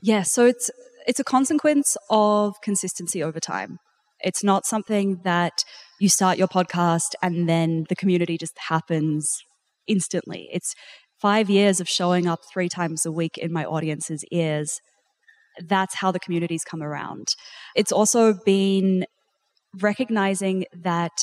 Yeah, 0.00 0.22
so 0.22 0.46
it's 0.46 0.70
it's 1.06 1.20
a 1.20 1.24
consequence 1.24 1.98
of 2.08 2.54
consistency 2.62 3.22
over 3.22 3.38
time. 3.38 3.78
It's 4.20 4.42
not 4.42 4.64
something 4.64 5.20
that 5.24 5.62
you 6.00 6.08
start 6.08 6.38
your 6.38 6.48
podcast 6.48 7.14
and 7.22 7.46
then 7.46 7.84
the 7.90 7.96
community 7.96 8.38
just 8.38 8.54
happens 8.68 9.42
instantly. 9.86 10.48
It's 10.50 10.74
five 11.24 11.48
years 11.48 11.80
of 11.80 11.88
showing 11.88 12.26
up 12.26 12.40
three 12.52 12.68
times 12.68 13.06
a 13.06 13.10
week 13.10 13.38
in 13.38 13.50
my 13.50 13.64
audience's 13.64 14.22
ears, 14.30 14.78
that's 15.66 15.94
how 15.94 16.12
the 16.12 16.20
communities 16.20 16.64
come 16.64 16.82
around. 16.82 17.28
It's 17.74 17.90
also 17.90 18.34
been 18.44 19.06
recognizing 19.80 20.66
that 20.82 21.16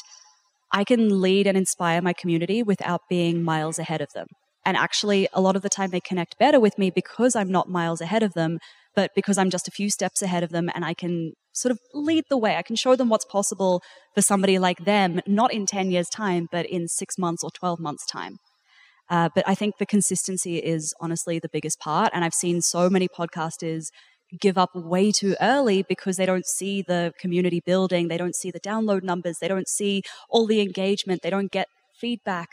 I 0.73 0.83
can 0.85 1.21
lead 1.21 1.45
and 1.45 1.55
inspire 1.55 2.01
my 2.01 2.13
community 2.13 2.63
without 2.63 3.01
being 3.11 3.43
miles 3.43 3.77
ahead 3.77 4.01
of 4.01 4.07
them. 4.15 4.25
And 4.65 4.75
actually, 4.75 5.27
a 5.33 5.41
lot 5.41 5.55
of 5.55 5.61
the 5.61 5.69
time 5.69 5.91
they 5.91 5.99
connect 5.99 6.39
better 6.39 6.59
with 6.59 6.79
me 6.79 6.89
because 6.89 7.35
I'm 7.35 7.51
not 7.51 7.69
miles 7.69 8.01
ahead 8.01 8.23
of 8.23 8.33
them, 8.33 8.57
but 8.95 9.11
because 9.15 9.37
I'm 9.37 9.51
just 9.51 9.67
a 9.67 9.71
few 9.79 9.91
steps 9.91 10.23
ahead 10.23 10.41
of 10.41 10.49
them 10.49 10.67
and 10.73 10.83
I 10.83 10.95
can 10.95 11.33
sort 11.53 11.73
of 11.73 11.77
lead 11.93 12.23
the 12.27 12.39
way. 12.39 12.55
I 12.55 12.63
can 12.63 12.75
show 12.75 12.95
them 12.95 13.09
what's 13.09 13.25
possible 13.25 13.83
for 14.15 14.23
somebody 14.23 14.57
like 14.57 14.85
them, 14.85 15.21
not 15.27 15.53
in 15.53 15.67
10 15.67 15.91
years' 15.91 16.09
time, 16.09 16.47
but 16.51 16.65
in 16.65 16.87
six 16.87 17.19
months 17.19 17.43
or 17.43 17.51
12 17.51 17.79
months' 17.79 18.07
time. 18.07 18.39
Uh, 19.11 19.27
but 19.35 19.43
I 19.45 19.55
think 19.55 19.77
the 19.77 19.85
consistency 19.85 20.57
is 20.57 20.93
honestly 21.01 21.37
the 21.37 21.49
biggest 21.49 21.79
part. 21.79 22.11
And 22.13 22.23
I've 22.23 22.33
seen 22.33 22.61
so 22.61 22.89
many 22.89 23.09
podcasters 23.09 23.87
give 24.39 24.57
up 24.57 24.69
way 24.73 25.11
too 25.11 25.35
early 25.41 25.83
because 25.83 26.15
they 26.15 26.25
don't 26.25 26.45
see 26.45 26.81
the 26.81 27.11
community 27.19 27.61
building, 27.65 28.07
they 28.07 28.17
don't 28.17 28.35
see 28.35 28.49
the 28.49 28.61
download 28.61 29.03
numbers, 29.03 29.39
they 29.39 29.49
don't 29.49 29.67
see 29.67 30.03
all 30.29 30.47
the 30.47 30.61
engagement, 30.61 31.21
they 31.21 31.29
don't 31.29 31.51
get 31.51 31.67
feedback. 31.99 32.47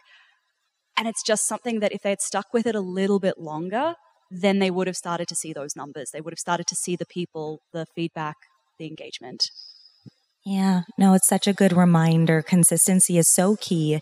And 0.96 1.06
it's 1.06 1.22
just 1.22 1.46
something 1.46 1.78
that 1.78 1.92
if 1.92 2.02
they 2.02 2.10
had 2.10 2.20
stuck 2.20 2.52
with 2.52 2.66
it 2.66 2.74
a 2.74 2.80
little 2.80 3.20
bit 3.20 3.38
longer, 3.38 3.94
then 4.28 4.58
they 4.58 4.72
would 4.72 4.88
have 4.88 4.96
started 4.96 5.28
to 5.28 5.36
see 5.36 5.52
those 5.52 5.76
numbers. 5.76 6.10
They 6.12 6.20
would 6.20 6.32
have 6.32 6.40
started 6.40 6.66
to 6.66 6.74
see 6.74 6.96
the 6.96 7.06
people, 7.06 7.60
the 7.72 7.86
feedback, 7.94 8.34
the 8.80 8.86
engagement. 8.88 9.50
Yeah, 10.48 10.84
no, 10.96 11.12
it's 11.12 11.28
such 11.28 11.46
a 11.46 11.52
good 11.52 11.74
reminder. 11.74 12.40
Consistency 12.40 13.18
is 13.18 13.28
so 13.28 13.56
key. 13.56 14.00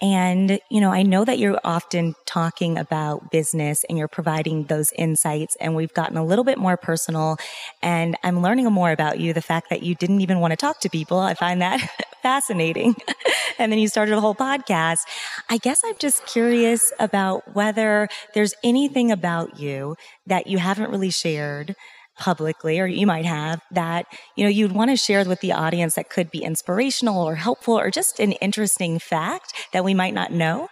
And, 0.00 0.60
you 0.70 0.80
know, 0.80 0.92
I 0.92 1.02
know 1.02 1.24
that 1.24 1.40
you're 1.40 1.58
often 1.64 2.14
talking 2.26 2.78
about 2.78 3.32
business 3.32 3.84
and 3.88 3.98
you're 3.98 4.06
providing 4.06 4.66
those 4.66 4.92
insights 4.92 5.56
and 5.60 5.74
we've 5.74 5.92
gotten 5.92 6.16
a 6.16 6.24
little 6.24 6.44
bit 6.44 6.58
more 6.58 6.76
personal 6.76 7.38
and 7.82 8.16
I'm 8.22 8.40
learning 8.40 8.66
more 8.66 8.92
about 8.92 9.18
you. 9.18 9.32
The 9.32 9.42
fact 9.42 9.68
that 9.70 9.82
you 9.82 9.96
didn't 9.96 10.20
even 10.20 10.38
want 10.38 10.52
to 10.52 10.56
talk 10.56 10.78
to 10.82 10.88
people. 10.88 11.18
I 11.18 11.34
find 11.34 11.60
that 11.60 11.80
fascinating. 12.22 12.94
and 13.58 13.72
then 13.72 13.80
you 13.80 13.88
started 13.88 14.14
a 14.14 14.20
whole 14.20 14.36
podcast. 14.36 15.00
I 15.48 15.58
guess 15.58 15.82
I'm 15.84 15.96
just 15.98 16.24
curious 16.24 16.92
about 17.00 17.56
whether 17.56 18.08
there's 18.32 18.54
anything 18.62 19.10
about 19.10 19.58
you 19.58 19.96
that 20.24 20.46
you 20.46 20.58
haven't 20.58 20.92
really 20.92 21.10
shared 21.10 21.74
publicly 22.20 22.78
or 22.78 22.86
you 22.86 23.06
might 23.06 23.24
have 23.24 23.60
that 23.72 24.06
you 24.36 24.44
know 24.44 24.50
you'd 24.50 24.72
want 24.72 24.90
to 24.90 24.96
share 24.96 25.24
with 25.24 25.40
the 25.40 25.52
audience 25.52 25.94
that 25.94 26.10
could 26.10 26.30
be 26.30 26.42
inspirational 26.42 27.22
or 27.22 27.34
helpful 27.34 27.76
or 27.76 27.90
just 27.90 28.20
an 28.20 28.32
interesting 28.32 28.98
fact 28.98 29.52
that 29.72 29.84
we 29.84 29.94
might 29.94 30.14
not 30.14 30.30
know? 30.30 30.68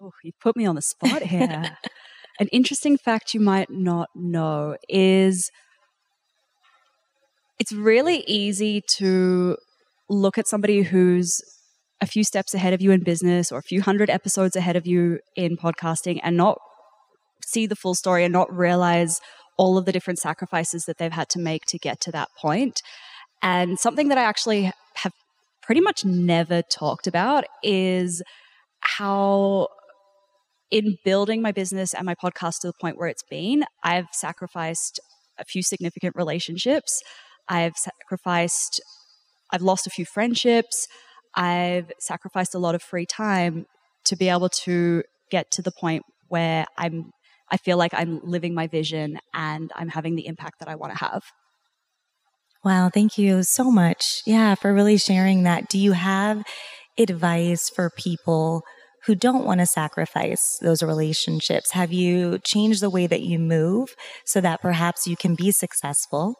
Oh 0.00 0.12
you 0.22 0.32
put 0.40 0.56
me 0.56 0.64
on 0.64 0.76
the 0.76 0.82
spot 0.82 1.22
here. 1.34 1.76
An 2.40 2.46
interesting 2.52 2.96
fact 2.96 3.34
you 3.34 3.40
might 3.40 3.68
not 3.68 4.08
know 4.14 4.76
is 4.88 5.50
it's 7.58 7.72
really 7.72 8.18
easy 8.28 8.80
to 8.96 9.56
look 10.08 10.38
at 10.38 10.46
somebody 10.46 10.82
who's 10.82 11.42
a 12.00 12.06
few 12.06 12.22
steps 12.22 12.54
ahead 12.54 12.72
of 12.72 12.80
you 12.80 12.92
in 12.92 13.02
business 13.02 13.50
or 13.50 13.58
a 13.58 13.62
few 13.62 13.82
hundred 13.82 14.08
episodes 14.08 14.54
ahead 14.54 14.76
of 14.76 14.86
you 14.86 15.18
in 15.34 15.56
podcasting 15.56 16.20
and 16.22 16.36
not 16.36 16.58
see 17.44 17.66
the 17.66 17.76
full 17.76 17.94
story 17.94 18.24
and 18.24 18.32
not 18.32 18.52
realize 18.54 19.20
all 19.58 19.76
of 19.76 19.84
the 19.84 19.92
different 19.92 20.18
sacrifices 20.18 20.84
that 20.84 20.96
they've 20.98 21.12
had 21.12 21.28
to 21.28 21.38
make 21.38 21.66
to 21.66 21.78
get 21.78 22.00
to 22.00 22.12
that 22.12 22.28
point. 22.40 22.80
And 23.42 23.78
something 23.78 24.08
that 24.08 24.18
I 24.18 24.22
actually 24.22 24.72
have 24.94 25.12
pretty 25.62 25.80
much 25.80 26.04
never 26.04 26.62
talked 26.62 27.06
about 27.06 27.44
is 27.62 28.22
how 28.80 29.68
in 30.70 30.96
building 31.04 31.42
my 31.42 31.52
business 31.52 31.92
and 31.92 32.06
my 32.06 32.14
podcast 32.14 32.60
to 32.60 32.68
the 32.68 32.72
point 32.80 32.98
where 32.98 33.08
it's 33.08 33.24
been, 33.28 33.64
I've 33.82 34.08
sacrificed 34.12 35.00
a 35.38 35.44
few 35.44 35.62
significant 35.62 36.14
relationships. 36.16 37.02
I've 37.48 37.76
sacrificed, 37.76 38.80
I've 39.52 39.62
lost 39.62 39.86
a 39.86 39.90
few 39.90 40.04
friendships. 40.04 40.86
I've 41.34 41.90
sacrificed 42.00 42.54
a 42.54 42.58
lot 42.58 42.74
of 42.74 42.82
free 42.82 43.06
time 43.06 43.66
to 44.04 44.16
be 44.16 44.28
able 44.28 44.48
to 44.48 45.02
get 45.30 45.50
to 45.52 45.62
the 45.62 45.72
point 45.72 46.02
where 46.28 46.66
I'm 46.76 47.10
I 47.50 47.56
feel 47.56 47.76
like 47.76 47.92
I'm 47.94 48.20
living 48.22 48.54
my 48.54 48.66
vision 48.66 49.18
and 49.34 49.70
I'm 49.74 49.88
having 49.88 50.16
the 50.16 50.26
impact 50.26 50.60
that 50.60 50.68
I 50.68 50.74
want 50.76 50.92
to 50.92 50.98
have. 50.98 51.22
Wow, 52.64 52.90
thank 52.92 53.16
you 53.16 53.42
so 53.44 53.70
much. 53.70 54.22
Yeah, 54.26 54.54
for 54.54 54.74
really 54.74 54.98
sharing 54.98 55.44
that. 55.44 55.68
Do 55.68 55.78
you 55.78 55.92
have 55.92 56.42
advice 56.98 57.70
for 57.70 57.90
people 57.90 58.62
who 59.06 59.14
don't 59.14 59.44
want 59.44 59.60
to 59.60 59.66
sacrifice 59.66 60.58
those 60.60 60.82
relationships? 60.82 61.70
Have 61.72 61.92
you 61.92 62.38
changed 62.44 62.82
the 62.82 62.90
way 62.90 63.06
that 63.06 63.22
you 63.22 63.38
move 63.38 63.94
so 64.26 64.40
that 64.40 64.60
perhaps 64.60 65.06
you 65.06 65.16
can 65.16 65.34
be 65.34 65.52
successful 65.52 66.34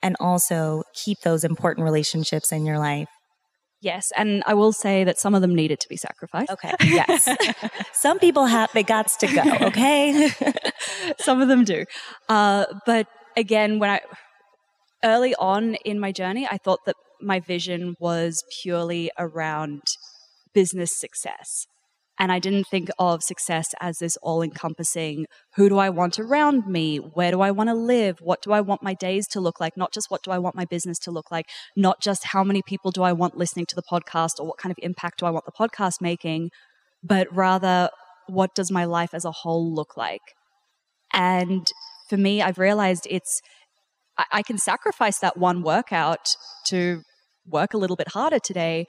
and 0.00 0.16
also 0.20 0.82
keep 0.94 1.18
those 1.20 1.44
important 1.44 1.84
relationships 1.84 2.52
in 2.52 2.64
your 2.64 2.78
life? 2.78 3.08
Yes, 3.82 4.12
and 4.14 4.42
I 4.46 4.54
will 4.54 4.72
say 4.72 5.04
that 5.04 5.18
some 5.18 5.34
of 5.34 5.40
them 5.40 5.54
needed 5.54 5.80
to 5.80 5.88
be 5.88 5.96
sacrificed. 5.96 6.50
Okay. 6.50 6.74
Yes. 6.84 7.28
some 7.92 8.18
people 8.18 8.46
have 8.46 8.70
they 8.74 8.82
got 8.82 9.08
to 9.20 9.26
go. 9.26 9.42
Okay. 9.68 10.30
some 11.18 11.40
of 11.40 11.48
them 11.48 11.64
do, 11.64 11.84
uh, 12.28 12.66
but 12.84 13.06
again, 13.36 13.78
when 13.78 13.90
I 13.90 14.00
early 15.04 15.34
on 15.36 15.76
in 15.76 15.98
my 15.98 16.12
journey, 16.12 16.46
I 16.50 16.58
thought 16.58 16.80
that 16.86 16.96
my 17.22 17.40
vision 17.40 17.94
was 17.98 18.44
purely 18.62 19.10
around 19.18 19.82
business 20.52 20.90
success. 20.98 21.66
And 22.20 22.30
I 22.30 22.38
didn't 22.38 22.66
think 22.66 22.90
of 22.98 23.22
success 23.22 23.68
as 23.80 23.96
this 23.96 24.18
all 24.18 24.42
encompassing 24.42 25.24
who 25.56 25.70
do 25.70 25.78
I 25.78 25.88
want 25.88 26.18
around 26.18 26.66
me? 26.66 26.98
Where 26.98 27.30
do 27.30 27.40
I 27.40 27.50
want 27.50 27.70
to 27.70 27.74
live? 27.74 28.18
What 28.20 28.42
do 28.42 28.52
I 28.52 28.60
want 28.60 28.82
my 28.82 28.92
days 28.92 29.26
to 29.28 29.40
look 29.40 29.58
like? 29.58 29.74
Not 29.74 29.90
just 29.90 30.10
what 30.10 30.22
do 30.22 30.30
I 30.30 30.38
want 30.38 30.54
my 30.54 30.66
business 30.66 30.98
to 31.00 31.10
look 31.10 31.30
like? 31.30 31.46
Not 31.74 32.02
just 32.02 32.26
how 32.26 32.44
many 32.44 32.60
people 32.60 32.90
do 32.90 33.02
I 33.02 33.14
want 33.14 33.38
listening 33.38 33.64
to 33.70 33.74
the 33.74 33.82
podcast 33.82 34.32
or 34.38 34.46
what 34.46 34.58
kind 34.58 34.70
of 34.70 34.76
impact 34.82 35.20
do 35.20 35.26
I 35.26 35.30
want 35.30 35.46
the 35.46 35.52
podcast 35.52 36.02
making? 36.02 36.50
But 37.02 37.26
rather, 37.34 37.88
what 38.26 38.54
does 38.54 38.70
my 38.70 38.84
life 38.84 39.14
as 39.14 39.24
a 39.24 39.32
whole 39.32 39.74
look 39.74 39.96
like? 39.96 40.20
And 41.14 41.66
for 42.10 42.18
me, 42.18 42.42
I've 42.42 42.58
realized 42.58 43.06
it's, 43.08 43.40
I, 44.30 44.42
can 44.42 44.58
sacrifice 44.58 45.18
that 45.20 45.38
one 45.38 45.62
workout 45.62 46.34
to 46.66 47.00
work 47.46 47.72
a 47.72 47.78
little 47.78 47.96
bit 47.96 48.08
harder 48.08 48.38
today, 48.38 48.84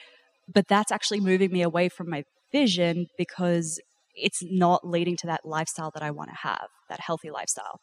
but 0.54 0.68
that's 0.68 0.92
actually 0.92 1.22
moving 1.22 1.54
me 1.54 1.62
away 1.62 1.88
from 1.88 2.10
my 2.10 2.24
vision 2.52 3.08
because 3.18 3.80
it's 4.16 4.42
not 4.44 4.88
leading 4.88 5.18
to 5.18 5.28
that 5.28 5.42
lifestyle 5.46 5.92
that 5.94 6.04
I 6.04 6.12
want 6.12 6.30
to 6.30 6.36
have, 6.36 6.68
that 6.90 7.00
healthy 7.00 7.32
lifestyle. 7.32 7.80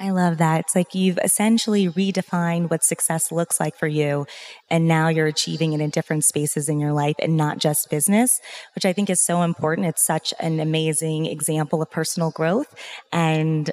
I 0.00 0.10
love 0.10 0.38
that. 0.38 0.60
It's 0.60 0.74
like 0.74 0.94
you've 0.94 1.18
essentially 1.22 1.86
redefined 1.86 2.70
what 2.70 2.82
success 2.82 3.30
looks 3.30 3.60
like 3.60 3.76
for 3.76 3.86
you. 3.86 4.26
And 4.70 4.88
now 4.88 5.08
you're 5.08 5.26
achieving 5.26 5.74
it 5.74 5.80
in 5.80 5.90
different 5.90 6.24
spaces 6.24 6.68
in 6.68 6.80
your 6.80 6.92
life 6.92 7.16
and 7.18 7.36
not 7.36 7.58
just 7.58 7.90
business, 7.90 8.40
which 8.74 8.86
I 8.86 8.92
think 8.92 9.10
is 9.10 9.22
so 9.22 9.42
important. 9.42 9.86
It's 9.86 10.04
such 10.04 10.32
an 10.40 10.60
amazing 10.60 11.26
example 11.26 11.82
of 11.82 11.90
personal 11.90 12.30
growth. 12.30 12.74
And 13.12 13.70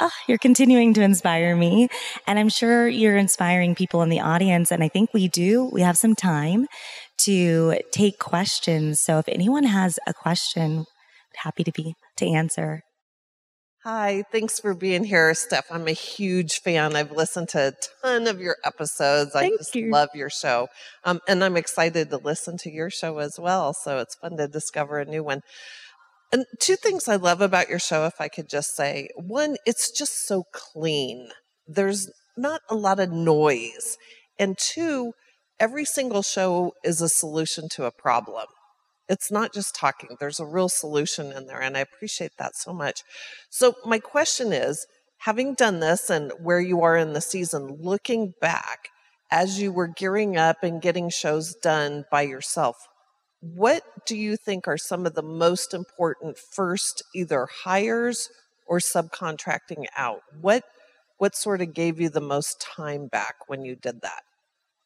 oh, 0.00 0.10
you're 0.26 0.38
continuing 0.38 0.92
to 0.94 1.02
inspire 1.02 1.54
me. 1.54 1.88
And 2.26 2.38
I'm 2.38 2.48
sure 2.48 2.88
you're 2.88 3.16
inspiring 3.16 3.74
people 3.74 4.02
in 4.02 4.08
the 4.08 4.20
audience. 4.20 4.72
And 4.72 4.82
I 4.82 4.88
think 4.88 5.14
we 5.14 5.28
do. 5.28 5.70
We 5.72 5.82
have 5.82 5.96
some 5.96 6.16
time 6.16 6.66
to 7.24 7.78
take 7.92 8.18
questions. 8.18 9.00
So 9.00 9.18
if 9.18 9.28
anyone 9.28 9.64
has 9.64 9.98
a 10.06 10.14
question, 10.14 10.86
happy 11.36 11.64
to 11.64 11.72
be 11.72 11.94
to 12.16 12.26
answer. 12.26 12.82
Hi, 13.84 14.24
thanks 14.30 14.60
for 14.60 14.74
being 14.74 15.04
here, 15.04 15.32
Steph. 15.32 15.64
I'm 15.70 15.88
a 15.88 15.92
huge 15.92 16.60
fan. 16.60 16.94
I've 16.94 17.12
listened 17.12 17.48
to 17.50 17.68
a 17.68 17.72
ton 18.02 18.26
of 18.26 18.38
your 18.38 18.56
episodes. 18.62 19.32
Thank 19.32 19.54
I 19.54 19.56
just 19.56 19.74
you. 19.74 19.90
love 19.90 20.10
your 20.12 20.28
show. 20.28 20.68
Um, 21.04 21.20
and 21.26 21.42
I'm 21.42 21.56
excited 21.56 22.10
to 22.10 22.18
listen 22.18 22.58
to 22.58 22.70
your 22.70 22.90
show 22.90 23.18
as 23.18 23.38
well. 23.38 23.72
So 23.72 23.98
it's 23.98 24.16
fun 24.16 24.36
to 24.36 24.48
discover 24.48 24.98
a 24.98 25.06
new 25.06 25.24
one. 25.24 25.40
And 26.30 26.44
two 26.58 26.76
things 26.76 27.08
I 27.08 27.16
love 27.16 27.40
about 27.40 27.70
your 27.70 27.78
show, 27.78 28.04
if 28.04 28.20
I 28.20 28.28
could 28.28 28.50
just 28.50 28.76
say 28.76 29.08
one, 29.16 29.56
it's 29.64 29.90
just 29.90 30.26
so 30.26 30.44
clean. 30.52 31.30
There's 31.66 32.10
not 32.36 32.60
a 32.68 32.74
lot 32.74 33.00
of 33.00 33.10
noise. 33.10 33.96
And 34.38 34.58
two, 34.58 35.12
every 35.60 35.84
single 35.84 36.22
show 36.22 36.72
is 36.82 37.00
a 37.00 37.08
solution 37.08 37.68
to 37.68 37.84
a 37.84 37.92
problem. 37.92 38.46
It's 39.08 39.30
not 39.30 39.52
just 39.52 39.74
talking, 39.74 40.16
there's 40.18 40.40
a 40.40 40.46
real 40.46 40.68
solution 40.68 41.32
in 41.32 41.46
there. 41.46 41.60
And 41.60 41.76
I 41.76 41.80
appreciate 41.80 42.32
that 42.38 42.56
so 42.56 42.72
much. 42.72 43.02
So, 43.50 43.74
my 43.84 43.98
question 43.98 44.52
is 44.52 44.86
having 45.18 45.54
done 45.54 45.80
this 45.80 46.08
and 46.08 46.32
where 46.40 46.60
you 46.60 46.82
are 46.82 46.96
in 46.96 47.12
the 47.12 47.20
season, 47.20 47.78
looking 47.80 48.32
back 48.40 48.88
as 49.30 49.60
you 49.60 49.72
were 49.72 49.86
gearing 49.86 50.36
up 50.36 50.62
and 50.62 50.80
getting 50.80 51.10
shows 51.10 51.54
done 51.54 52.04
by 52.10 52.22
yourself, 52.22 52.88
what 53.40 53.82
do 54.06 54.16
you 54.16 54.36
think 54.36 54.66
are 54.66 54.78
some 54.78 55.06
of 55.06 55.14
the 55.14 55.22
most 55.22 55.74
important 55.74 56.38
first 56.38 57.02
either 57.14 57.48
hires 57.64 58.28
or 58.66 58.78
subcontracting 58.78 59.86
out? 59.96 60.22
What 60.40 60.64
what 61.18 61.36
sort 61.36 61.60
of 61.60 61.74
gave 61.74 62.00
you 62.00 62.08
the 62.08 62.20
most 62.20 62.62
time 62.62 63.06
back 63.06 63.34
when 63.46 63.62
you 63.62 63.76
did 63.76 64.00
that? 64.00 64.22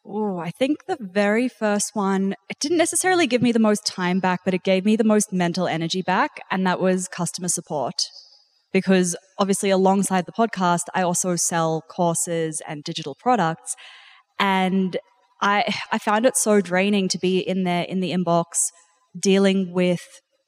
Oh, 0.07 0.39
I 0.39 0.51
think 0.51 0.85
the 0.87 0.99
very 1.01 1.49
first 1.49 1.93
one, 1.95 2.35
it 2.51 2.59
didn't 2.61 2.77
necessarily 2.77 3.27
give 3.27 3.41
me 3.41 3.53
the 3.53 3.59
most 3.59 3.87
time 3.87 4.21
back, 4.21 4.41
but 4.45 4.53
it 4.53 4.63
gave 4.63 4.85
me 4.85 4.97
the 4.97 5.05
most 5.05 5.33
mental 5.33 5.67
energy 5.67 6.03
back, 6.03 6.43
and 6.51 6.67
that 6.67 6.79
was 6.79 7.09
customer 7.09 7.49
support. 7.49 7.95
Because 8.71 9.17
obviously, 9.39 9.71
alongside 9.71 10.27
the 10.27 10.33
podcast, 10.33 10.83
I 10.95 11.03
also 11.03 11.37
sell 11.37 11.83
courses 11.89 12.61
and 12.69 12.85
digital 12.85 13.15
products. 13.15 13.77
And 14.39 14.99
I, 15.41 15.75
I 15.91 15.99
found 15.99 16.27
it 16.27 16.37
so 16.37 16.61
draining 16.61 17.09
to 17.09 17.19
be 17.19 17.39
in 17.39 17.65
there 17.65 17.85
in 17.85 18.01
the 18.01 18.11
inbox 18.11 18.45
dealing 19.19 19.73
with 19.73 20.03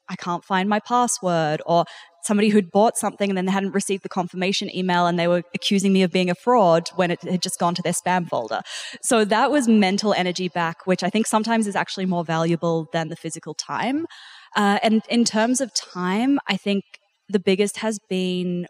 I 0.09 0.15
can't 0.15 0.43
find 0.43 0.69
my 0.69 0.79
password 0.79 1.61
or 1.65 1.85
somebody 2.23 2.49
who'd 2.49 2.71
bought 2.71 2.97
something 2.97 3.29
and 3.29 3.37
then 3.37 3.45
they 3.45 3.51
hadn't 3.51 3.71
received 3.71 4.03
the 4.03 4.09
confirmation 4.09 4.73
email 4.75 5.07
and 5.07 5.17
they 5.17 5.27
were 5.27 5.43
accusing 5.53 5.93
me 5.93 6.03
of 6.03 6.11
being 6.11 6.29
a 6.29 6.35
fraud 6.35 6.89
when 6.95 7.11
it 7.11 7.21
had 7.21 7.41
just 7.41 7.59
gone 7.59 7.75
to 7.75 7.81
their 7.81 7.93
spam 7.93 8.27
folder. 8.27 8.61
So 9.01 9.25
that 9.25 9.51
was 9.51 9.67
mental 9.67 10.13
energy 10.13 10.49
back, 10.49 10.85
which 10.85 11.03
I 11.03 11.09
think 11.09 11.27
sometimes 11.27 11.67
is 11.67 11.75
actually 11.75 12.05
more 12.05 12.25
valuable 12.25 12.89
than 12.93 13.09
the 13.09 13.15
physical 13.15 13.53
time. 13.53 14.07
Uh, 14.55 14.79
and 14.83 15.01
in 15.09 15.23
terms 15.23 15.61
of 15.61 15.73
time, 15.73 16.39
I 16.47 16.57
think 16.57 16.83
the 17.29 17.39
biggest 17.39 17.77
has 17.77 17.99
been 18.09 18.67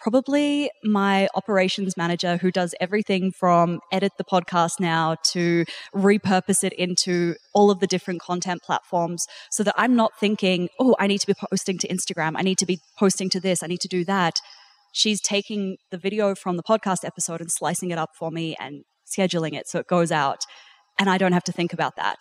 probably 0.00 0.70
my 0.84 1.28
operations 1.34 1.96
manager 1.96 2.36
who 2.36 2.50
does 2.50 2.74
everything 2.80 3.32
from 3.32 3.80
edit 3.92 4.12
the 4.18 4.24
podcast 4.24 4.80
now 4.80 5.16
to 5.32 5.64
repurpose 5.94 6.62
it 6.64 6.72
into 6.74 7.34
all 7.52 7.70
of 7.70 7.80
the 7.80 7.86
different 7.86 8.20
content 8.20 8.62
platforms 8.62 9.26
so 9.50 9.62
that 9.62 9.74
I'm 9.76 9.96
not 9.96 10.12
thinking, 10.18 10.68
oh, 10.78 10.94
I 10.98 11.06
need 11.06 11.18
to 11.18 11.26
be 11.26 11.34
posting 11.50 11.78
to 11.78 11.88
Instagram, 11.88 12.34
I 12.36 12.42
need 12.42 12.58
to 12.58 12.66
be 12.66 12.80
posting 12.98 13.28
to 13.30 13.40
this, 13.40 13.62
I 13.62 13.66
need 13.66 13.80
to 13.80 13.88
do 13.88 14.04
that. 14.04 14.40
She's 14.92 15.20
taking 15.20 15.76
the 15.90 15.98
video 15.98 16.34
from 16.34 16.56
the 16.56 16.62
podcast 16.62 17.04
episode 17.04 17.40
and 17.40 17.50
slicing 17.50 17.90
it 17.90 17.98
up 17.98 18.10
for 18.18 18.30
me 18.30 18.56
and 18.58 18.84
scheduling 19.06 19.54
it 19.54 19.68
so 19.68 19.78
it 19.78 19.86
goes 19.86 20.10
out. 20.10 20.40
And 20.98 21.08
I 21.08 21.18
don't 21.18 21.32
have 21.32 21.44
to 21.44 21.52
think 21.52 21.72
about 21.72 21.96
that. 21.96 22.18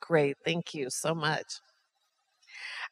Great. 0.00 0.36
Thank 0.44 0.74
you 0.74 0.90
so 0.90 1.14
much. 1.14 1.60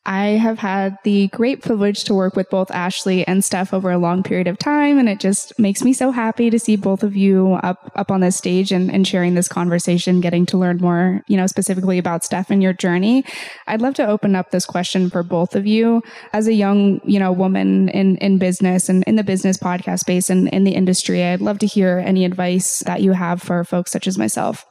I 0.04 0.30
have 0.30 0.58
had 0.58 0.96
the 1.04 1.28
great 1.28 1.62
privilege 1.62 2.02
to 2.04 2.14
work 2.14 2.34
with 2.34 2.50
both 2.50 2.72
Ashley 2.72 3.24
and 3.24 3.44
Steph 3.44 3.72
over 3.72 3.88
a 3.88 3.98
long 3.98 4.24
period 4.24 4.48
of 4.48 4.58
time, 4.58 4.98
and 4.98 5.08
it 5.08 5.20
just 5.20 5.56
makes 5.60 5.84
me 5.84 5.92
so 5.92 6.10
happy 6.10 6.50
to 6.50 6.58
see 6.58 6.74
both 6.74 7.04
of 7.04 7.14
you 7.14 7.52
up 7.62 7.92
up 7.94 8.10
on 8.10 8.20
this 8.20 8.36
stage 8.36 8.72
and, 8.72 8.90
and 8.90 9.06
sharing 9.06 9.34
this 9.34 9.46
conversation, 9.46 10.20
getting 10.20 10.44
to 10.46 10.58
learn 10.58 10.78
more, 10.78 11.22
you 11.28 11.36
know, 11.36 11.46
specifically 11.46 11.98
about 11.98 12.24
Steph 12.24 12.50
and 12.50 12.60
your 12.60 12.72
journey. 12.72 13.24
I'd 13.68 13.80
love 13.80 13.94
to 13.94 14.06
open 14.06 14.34
up 14.34 14.50
this 14.50 14.66
question 14.66 15.08
for 15.08 15.22
both 15.22 15.54
of 15.54 15.68
you 15.68 16.02
as 16.32 16.48
a 16.48 16.52
young, 16.52 17.00
you 17.04 17.20
know, 17.20 17.30
woman 17.30 17.88
in 17.90 18.16
in 18.16 18.38
business 18.38 18.88
and 18.88 19.04
in 19.04 19.14
the 19.14 19.24
business 19.24 19.56
podcast 19.56 20.00
space 20.00 20.28
and 20.28 20.48
in 20.48 20.64
the 20.64 20.74
industry. 20.74 21.22
I'd 21.22 21.40
love 21.40 21.60
to 21.60 21.66
hear 21.66 22.02
any 22.04 22.24
advice 22.24 22.80
that 22.80 23.02
you 23.02 23.12
have 23.12 23.40
for 23.40 23.62
folks 23.62 23.92
such 23.92 24.08
as 24.08 24.18
myself. 24.18 24.64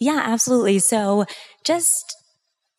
Yeah, 0.00 0.22
absolutely. 0.24 0.80
So 0.80 1.24
just 1.64 2.16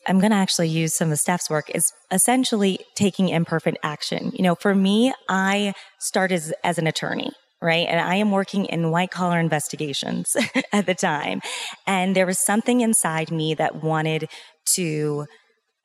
I'm 0.08 0.20
going 0.20 0.32
to 0.32 0.38
actually 0.38 0.70
use 0.70 0.94
some 0.94 1.12
of 1.12 1.20
Steph's 1.20 1.50
work 1.50 1.70
is 1.76 1.92
essentially 2.12 2.80
taking 2.96 3.30
imperfect 3.30 3.78
action. 3.84 4.32
You 4.34 4.44
know, 4.44 4.56
for 4.56 4.74
me, 4.74 5.14
I 5.28 5.74
started 6.00 6.36
as, 6.36 6.54
as 6.64 6.78
an 6.78 6.88
attorney 6.88 7.32
right? 7.60 7.88
And 7.90 8.00
I 8.00 8.16
am 8.18 8.30
working 8.30 8.66
in 8.66 8.92
white 8.92 9.10
collar 9.10 9.40
investigations 9.40 10.36
at 10.72 10.86
the 10.86 10.94
time. 10.94 11.42
And 11.88 12.16
there 12.16 12.28
was 12.28 12.38
something 12.38 12.82
inside 12.82 13.32
me 13.32 13.56
that 13.56 13.84
wanted 13.84 14.30
to 14.76 15.26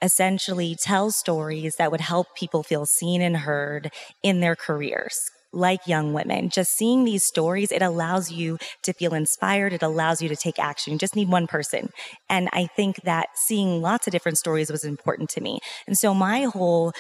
essentially 0.03 0.77
tell 0.79 1.11
stories 1.11 1.77
that 1.77 1.91
would 1.91 2.03
help 2.03 2.27
people 2.37 2.63
feel 2.63 2.85
seen 2.85 3.23
and 3.23 3.39
heard 3.39 3.91
in 4.23 4.41
their 4.41 4.55
careers 4.55 5.19
like 5.53 5.87
young 5.87 6.13
women. 6.13 6.49
Just 6.49 6.77
seeing 6.77 7.05
these 7.05 7.25
stories, 7.25 7.73
it 7.73 7.83
allows 7.83 8.31
you 8.31 8.59
to 8.83 8.93
feel 8.93 9.15
inspired. 9.15 9.73
It 9.73 9.83
allows 9.83 10.23
you 10.23 10.29
to 10.29 10.37
take 10.37 10.59
action. 10.59 10.93
You 10.93 10.99
just 10.99 11.17
need 11.17 11.29
one 11.29 11.47
person. 11.47 11.91
And 12.29 12.49
I 12.53 12.67
think 12.67 13.03
that 13.05 13.29
seeing 13.35 13.83
lots 13.83 14.07
of 14.07 14.13
different 14.13 14.39
stories 14.39 14.71
was 14.71 14.85
important 14.85 15.31
to 15.31 15.41
me. 15.41 15.61
And 15.87 15.97
so 15.97 16.15
my 16.15 16.45
whole 16.45 16.93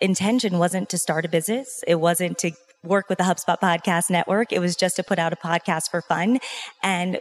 intention 0.00 0.58
wasn't 0.58 0.88
to 0.90 0.98
start 0.98 1.24
a 1.24 1.28
business. 1.28 1.82
It 1.86 1.96
wasn't 1.96 2.38
to 2.38 2.52
work 2.82 3.08
with 3.08 3.18
the 3.18 3.24
HubSpot 3.24 3.58
podcast 3.60 4.10
network. 4.10 4.52
It 4.52 4.58
was 4.58 4.76
just 4.76 4.96
to 4.96 5.02
put 5.02 5.18
out 5.18 5.32
a 5.32 5.36
podcast 5.36 5.90
for 5.90 6.02
fun. 6.02 6.38
And 6.82 7.18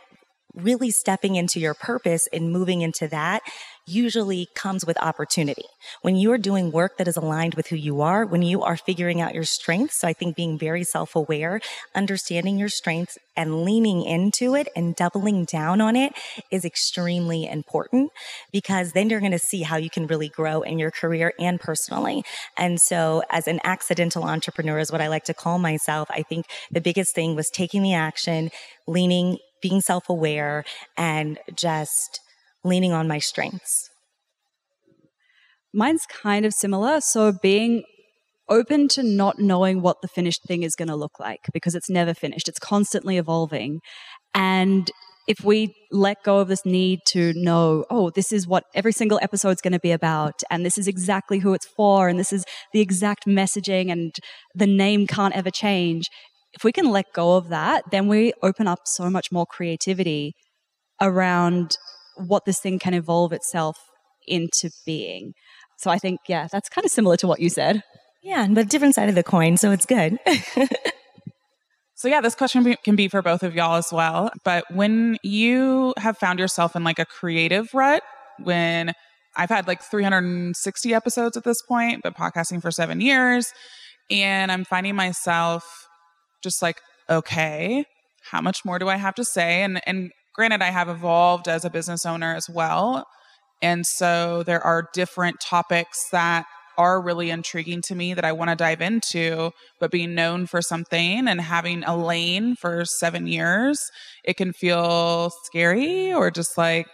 really 0.56 0.92
stepping 0.92 1.36
into 1.36 1.60
your 1.60 1.74
purpose 1.74 2.28
and 2.32 2.52
moving 2.52 2.82
into 2.82 3.08
that 3.08 3.42
usually 3.86 4.48
comes 4.56 4.86
with 4.86 5.02
opportunity. 5.02 5.66
When 6.02 6.16
you 6.16 6.32
are 6.32 6.38
doing 6.38 6.72
work 6.72 6.98
that 6.98 7.08
is 7.08 7.18
aligned 7.18 7.56
with 7.56 7.68
who 7.68 7.76
you 7.76 8.02
are, 8.02 8.26
when 8.26 8.42
you 8.42 8.64
are 8.64 8.78
figuring 8.78 9.22
out 9.22 9.34
your 9.34 9.44
strengths. 9.44 10.00
So 10.00 10.08
I 10.08 10.14
think 10.14 10.36
being 10.36 10.58
very 10.58 10.84
self 10.84 11.16
aware, 11.16 11.60
understanding 11.94 12.58
your 12.58 12.70
strengths 12.70 13.18
and 13.36 13.64
leaning 13.64 14.04
into 14.04 14.56
it 14.56 14.68
and 14.76 14.96
doubling 14.96 15.46
down 15.46 15.82
on 15.82 15.96
it 15.96 16.14
is 16.52 16.64
extremely 16.64 17.48
important 17.48 18.12
because 18.52 18.94
then 18.94 19.10
you're 19.10 19.20
going 19.20 19.32
to 19.32 19.40
see 19.40 19.64
how 19.64 19.78
you 19.78 19.90
can 19.90 20.08
really 20.08 20.30
grow 20.30 20.62
in 20.62 20.80
your 20.80 20.92
career 20.92 21.34
and 21.40 21.60
personally. 21.60 22.24
And 22.58 22.80
so 22.80 23.24
as 23.30 23.48
an 23.48 23.60
accidental 23.64 24.24
entrepreneur 24.24 24.80
is 24.80 24.92
what 24.92 25.02
I 25.02 25.08
like 25.08 25.26
to 25.26 25.34
call 25.34 25.60
myself. 25.60 26.10
I 26.12 26.24
think 26.24 26.46
the 26.72 26.82
biggest 26.82 27.16
thing 27.16 27.36
was 27.36 27.50
taking 27.50 27.82
the 27.84 27.94
action, 27.94 28.52
leaning 28.88 29.40
being 29.62 29.82
self 29.82 30.10
aware 30.10 30.64
and 30.98 31.40
just 31.56 32.20
leaning 32.64 32.92
on 32.92 33.08
my 33.08 33.20
strengths. 33.20 33.90
Mine's 35.74 36.06
kind 36.06 36.46
of 36.46 36.54
similar. 36.54 37.02
So 37.02 37.34
being 37.42 37.84
open 38.50 38.88
to 38.90 39.04
not 39.04 39.40
knowing 39.40 39.82
what 39.82 40.02
the 40.02 40.08
finished 40.08 40.42
thing 40.48 40.64
is 40.64 40.76
going 40.76 40.88
to 40.88 40.96
look 40.96 41.20
like 41.20 41.40
because 41.54 41.76
it's 41.76 41.90
never 41.90 42.14
finished. 42.14 42.48
It's 42.48 42.60
constantly 42.60 43.18
evolving. 43.18 43.80
And 44.34 44.90
if 45.28 45.44
we 45.44 45.74
let 45.92 46.22
go 46.24 46.40
of 46.40 46.50
this 46.50 46.66
need 46.66 47.00
to 47.08 47.34
know, 47.36 47.86
oh, 47.90 48.10
this 48.10 48.32
is 48.32 48.46
what 48.46 48.66
every 48.76 48.92
single 48.92 49.20
episode 49.22 49.52
is 49.52 49.62
going 49.62 49.74
to 49.74 49.80
be 49.80 49.92
about, 49.92 50.42
and 50.50 50.66
this 50.66 50.78
is 50.78 50.88
exactly 50.88 51.40
who 51.40 51.54
it's 51.54 51.66
for, 51.66 52.10
and 52.10 52.20
this 52.20 52.34
is 52.34 52.44
the 52.74 52.82
exact 52.82 53.26
messaging, 53.26 53.90
and 53.90 54.14
the 54.54 54.68
name 54.68 55.08
can't 55.08 55.36
ever 55.36 55.50
change. 55.50 56.08
If 56.54 56.64
we 56.64 56.74
can 56.74 56.90
let 56.90 57.14
go 57.14 57.38
of 57.38 57.48
that, 57.50 57.86
then 57.90 58.08
we 58.08 58.34
open 58.44 58.68
up 58.68 58.80
so 58.86 59.10
much 59.10 59.32
more 59.32 59.46
creativity 59.46 60.34
around 61.02 61.78
what 62.18 62.46
this 62.46 62.60
thing 62.60 62.80
can 62.80 62.94
evolve 62.94 63.34
itself 63.34 63.78
into 64.28 64.70
being. 64.86 65.34
So 65.78 65.92
I 65.92 65.98
think, 65.98 66.22
yeah, 66.28 66.48
that's 66.52 66.70
kind 66.70 66.86
of 66.86 66.92
similar 66.92 67.18
to 67.18 67.28
what 67.28 67.40
you 67.40 67.50
said. 67.50 67.84
Yeah, 68.22 68.48
but 68.50 68.70
different 68.70 68.96
side 68.96 69.10
of 69.10 69.16
the 69.16 69.24
coin, 69.24 69.58
so 69.58 69.72
it's 69.72 69.86
good. 69.86 70.18
so 71.96 72.08
yeah, 72.08 72.22
this 72.22 72.36
question 72.36 72.76
can 72.84 72.96
be 72.96 73.10
for 73.10 73.22
both 73.22 73.44
of 73.44 73.54
y'all 73.54 73.76
as 73.76 73.92
well. 73.92 74.32
But 74.46 74.64
when 74.72 75.18
you 75.24 75.94
have 75.98 76.18
found 76.18 76.40
yourself 76.40 76.76
in 76.76 76.84
like 76.86 77.00
a 77.00 77.06
creative 77.06 77.74
rut, 77.74 78.02
when 78.42 78.94
I've 79.36 79.50
had 79.50 79.68
like 79.68 79.82
360 79.82 80.94
episodes 80.94 81.36
at 81.36 81.44
this 81.44 81.62
point, 81.62 82.02
but 82.02 82.16
podcasting 82.16 82.62
for 82.62 82.72
seven 82.72 83.02
years, 83.02 83.52
and 84.10 84.52
I'm 84.52 84.64
finding 84.64 84.96
myself 84.96 85.88
just 86.44 86.62
like, 86.62 86.80
okay, 87.10 87.86
how 88.32 88.42
much 88.42 88.64
more 88.64 88.80
do 88.80 88.88
I 88.88 88.96
have 88.96 89.16
to 89.16 89.26
say? 89.26 89.64
And 89.64 89.82
and 89.86 90.12
granted, 90.34 90.62
I 90.62 90.72
have 90.72 90.90
evolved 90.90 91.48
as 91.48 91.66
a 91.66 91.70
business 91.70 92.06
owner 92.06 92.36
as 92.36 92.50
well. 92.50 93.06
And 93.62 93.86
so 93.86 94.44
there 94.44 94.62
are 94.62 94.90
different 94.94 95.40
topics 95.40 96.08
that 96.12 96.46
are 96.78 97.02
really 97.02 97.30
intriguing 97.30 97.82
to 97.84 97.96
me 97.96 98.14
that 98.14 98.26
I 98.26 98.32
want 98.32 98.50
to 98.50 98.56
dive 98.56 98.82
into, 98.82 99.52
but 99.80 99.92
being 99.92 100.16
known 100.16 100.48
for 100.48 100.62
something 100.62 101.28
and 101.28 101.40
having 101.40 101.84
a 101.84 101.96
lane 101.96 102.56
for 102.56 102.84
seven 102.84 103.28
years, 103.28 103.80
it 104.24 104.38
can 104.38 104.54
feel 104.54 105.32
scary 105.46 106.12
or 106.14 106.32
just 106.32 106.58
like, 106.58 106.88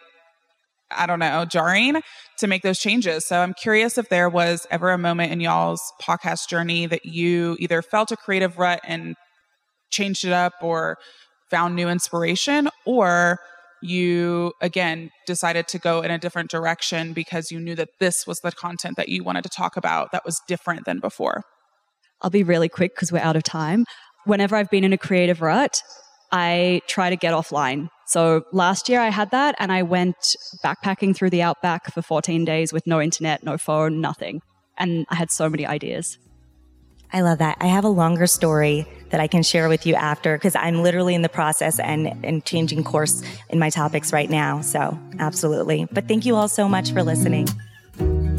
I 0.91 1.06
don't 1.06 1.19
know, 1.19 1.45
jarring 1.45 2.02
to 2.39 2.47
make 2.47 2.63
those 2.63 2.80
changes. 2.80 3.25
So 3.25 3.39
I'm 3.39 3.54
curious 3.54 3.97
if 3.97 4.10
there 4.10 4.30
was 4.30 4.65
ever 4.71 4.89
a 4.89 4.97
moment 4.97 5.32
in 5.32 5.39
y'all's 5.39 5.82
podcast 6.02 6.49
journey 6.49 6.88
that 6.88 7.06
you 7.06 7.56
either 7.60 7.82
felt 7.82 8.12
a 8.12 8.17
creative 8.17 8.58
rut 8.58 8.82
and 8.84 9.15
changed 9.91 10.25
it 10.25 10.34
up 10.34 10.54
or 10.62 10.97
found 11.50 11.76
new 11.76 11.90
inspiration, 11.90 12.70
or 12.86 13.40
you 13.82 14.54
again 14.62 15.10
decided 15.26 15.68
to 15.70 15.80
go 15.80 16.02
in 16.02 16.12
a 16.12 16.18
different 16.18 16.50
direction 16.50 17.14
because 17.14 17.52
you 17.52 17.60
knew 17.60 17.76
that 17.76 17.90
this 18.00 18.28
was 18.28 18.40
the 18.42 18.52
content 18.52 18.98
that 18.98 19.10
you 19.10 19.24
wanted 19.24 19.44
to 19.44 19.50
talk 19.50 19.78
about 19.78 20.12
that 20.12 20.26
was 20.26 20.42
different 20.48 20.86
than 20.86 21.00
before? 21.00 21.44
I'll 22.22 22.30
be 22.30 22.44
really 22.44 22.70
quick 22.70 22.96
because 22.96 23.12
we're 23.12 23.20
out 23.20 23.36
of 23.36 23.44
time. 23.44 23.86
Whenever 24.26 24.56
I've 24.56 24.70
been 24.70 24.84
in 24.84 24.92
a 24.92 24.98
creative 24.98 25.42
rut, 25.42 25.82
I 26.32 26.82
try 26.88 27.10
to 27.10 27.16
get 27.16 27.34
offline. 27.34 27.90
So 28.06 28.44
last 28.52 28.90
year 28.90 29.00
I 29.00 29.10
had 29.10 29.32
that 29.32 29.56
and 29.60 29.72
I 29.72 29.84
went 29.84 30.36
backpacking 30.64 31.16
through 31.16 31.30
the 31.30 31.42
outback 31.42 31.92
for 31.94 32.02
14 32.02 32.44
days 32.44 32.74
with 32.74 32.86
no 32.86 33.02
internet, 33.02 33.44
no 33.44 33.58
phone, 33.58 34.02
nothing. 34.02 34.42
And 34.78 35.06
I 35.10 35.16
had 35.16 35.32
so 35.32 35.50
many 35.50 35.66
ideas. 35.66 36.18
I 37.12 37.22
love 37.22 37.39
that. 37.39 37.58
I 37.60 37.67
have 37.67 37.84
a 37.84 37.89
longer 37.89 38.28
story 38.28 38.88
that 39.10 39.19
I 39.19 39.28
can 39.28 39.41
share 39.41 39.67
with 39.69 39.86
you 39.86 39.95
after 39.95 40.38
because 40.38 40.56
I'm 40.56 40.84
literally 40.84 41.15
in 41.15 41.22
the 41.22 41.30
process 41.30 41.80
and, 41.80 42.24
and 42.24 42.45
changing 42.45 42.84
course 42.84 43.24
in 43.50 43.58
my 43.58 43.69
topics 43.69 44.13
right 44.13 44.30
now. 44.30 44.62
So, 44.62 44.98
absolutely. 45.17 45.88
But 45.91 46.08
thank 46.08 46.26
you 46.26 46.36
all 46.36 46.48
so 46.48 46.69
much 46.69 46.91
for 46.91 47.02
listening. 47.02 47.48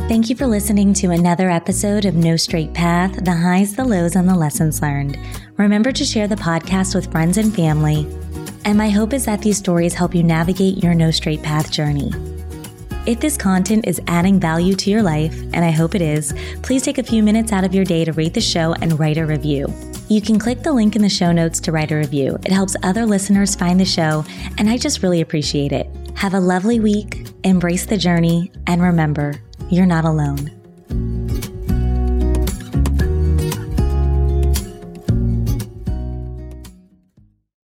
Thank 0.09 0.29
you 0.29 0.37
for 0.37 0.47
listening 0.47 0.93
to 0.95 1.11
another 1.11 1.51
episode 1.51 2.05
of 2.05 2.15
No 2.15 2.37
Straight 2.37 2.75
Path 2.75 3.25
the 3.25 3.33
highs, 3.33 3.77
the 3.77 3.85
lows, 3.85 4.17
and 4.17 4.29
the 4.29 4.35
lessons 4.35 4.83
learned. 4.83 5.19
Remember 5.57 5.93
to 5.93 6.05
share 6.05 6.27
the 6.27 6.37
podcast 6.37 6.95
with 6.95 7.11
friends 7.13 7.39
and 7.39 7.55
family. 7.55 8.09
And 8.65 8.77
my 8.77 8.91
hope 8.91 9.13
is 9.13 9.25
that 9.25 9.43
these 9.43 9.59
stories 9.59 9.95
help 9.95 10.15
you 10.15 10.23
navigate 10.23 10.83
your 10.83 10.95
No 10.95 11.11
Straight 11.11 11.43
Path 11.43 11.71
journey. 11.71 12.13
If 13.07 13.19
this 13.19 13.39
content 13.39 13.87
is 13.87 14.01
adding 14.07 14.39
value 14.39 14.75
to 14.75 14.91
your 14.91 15.03
life, 15.03 15.35
and 15.55 15.65
I 15.65 15.71
hope 15.71 15.95
it 15.95 16.03
is, 16.03 16.35
please 16.63 16.83
take 16.83 16.99
a 16.99 17.03
few 17.03 17.23
minutes 17.23 17.51
out 17.51 17.65
of 17.65 17.75
your 17.75 17.85
day 17.85 18.05
to 18.05 18.13
rate 18.13 18.35
the 18.35 18.43
show 18.43 18.75
and 18.75 19.01
write 19.01 19.17
a 19.17 19.25
review. 19.25 19.73
You 20.09 20.21
can 20.21 20.39
click 20.39 20.63
the 20.63 20.73
link 20.73 20.97
in 20.97 21.03
the 21.03 21.09
show 21.09 21.33
notes 21.33 21.61
to 21.61 21.73
write 21.73 21.93
a 21.93 21.97
review. 21.97 22.39
It 22.45 22.53
helps 22.53 22.77
other 22.83 23.07
listeners 23.07 23.55
find 23.55 23.81
the 23.81 23.87
show, 23.87 24.25
and 24.59 24.69
I 24.69 24.77
just 24.77 25.03
really 25.03 25.23
appreciate 25.23 25.73
it. 25.73 25.89
Have 26.15 26.35
a 26.35 26.41
lovely 26.41 26.79
week, 26.79 27.27
embrace 27.43 27.87
the 27.87 27.97
journey, 27.97 28.53
and 28.67 28.83
remember, 28.83 29.41
you're 29.71 29.87
not 29.87 30.05
alone. 30.05 30.60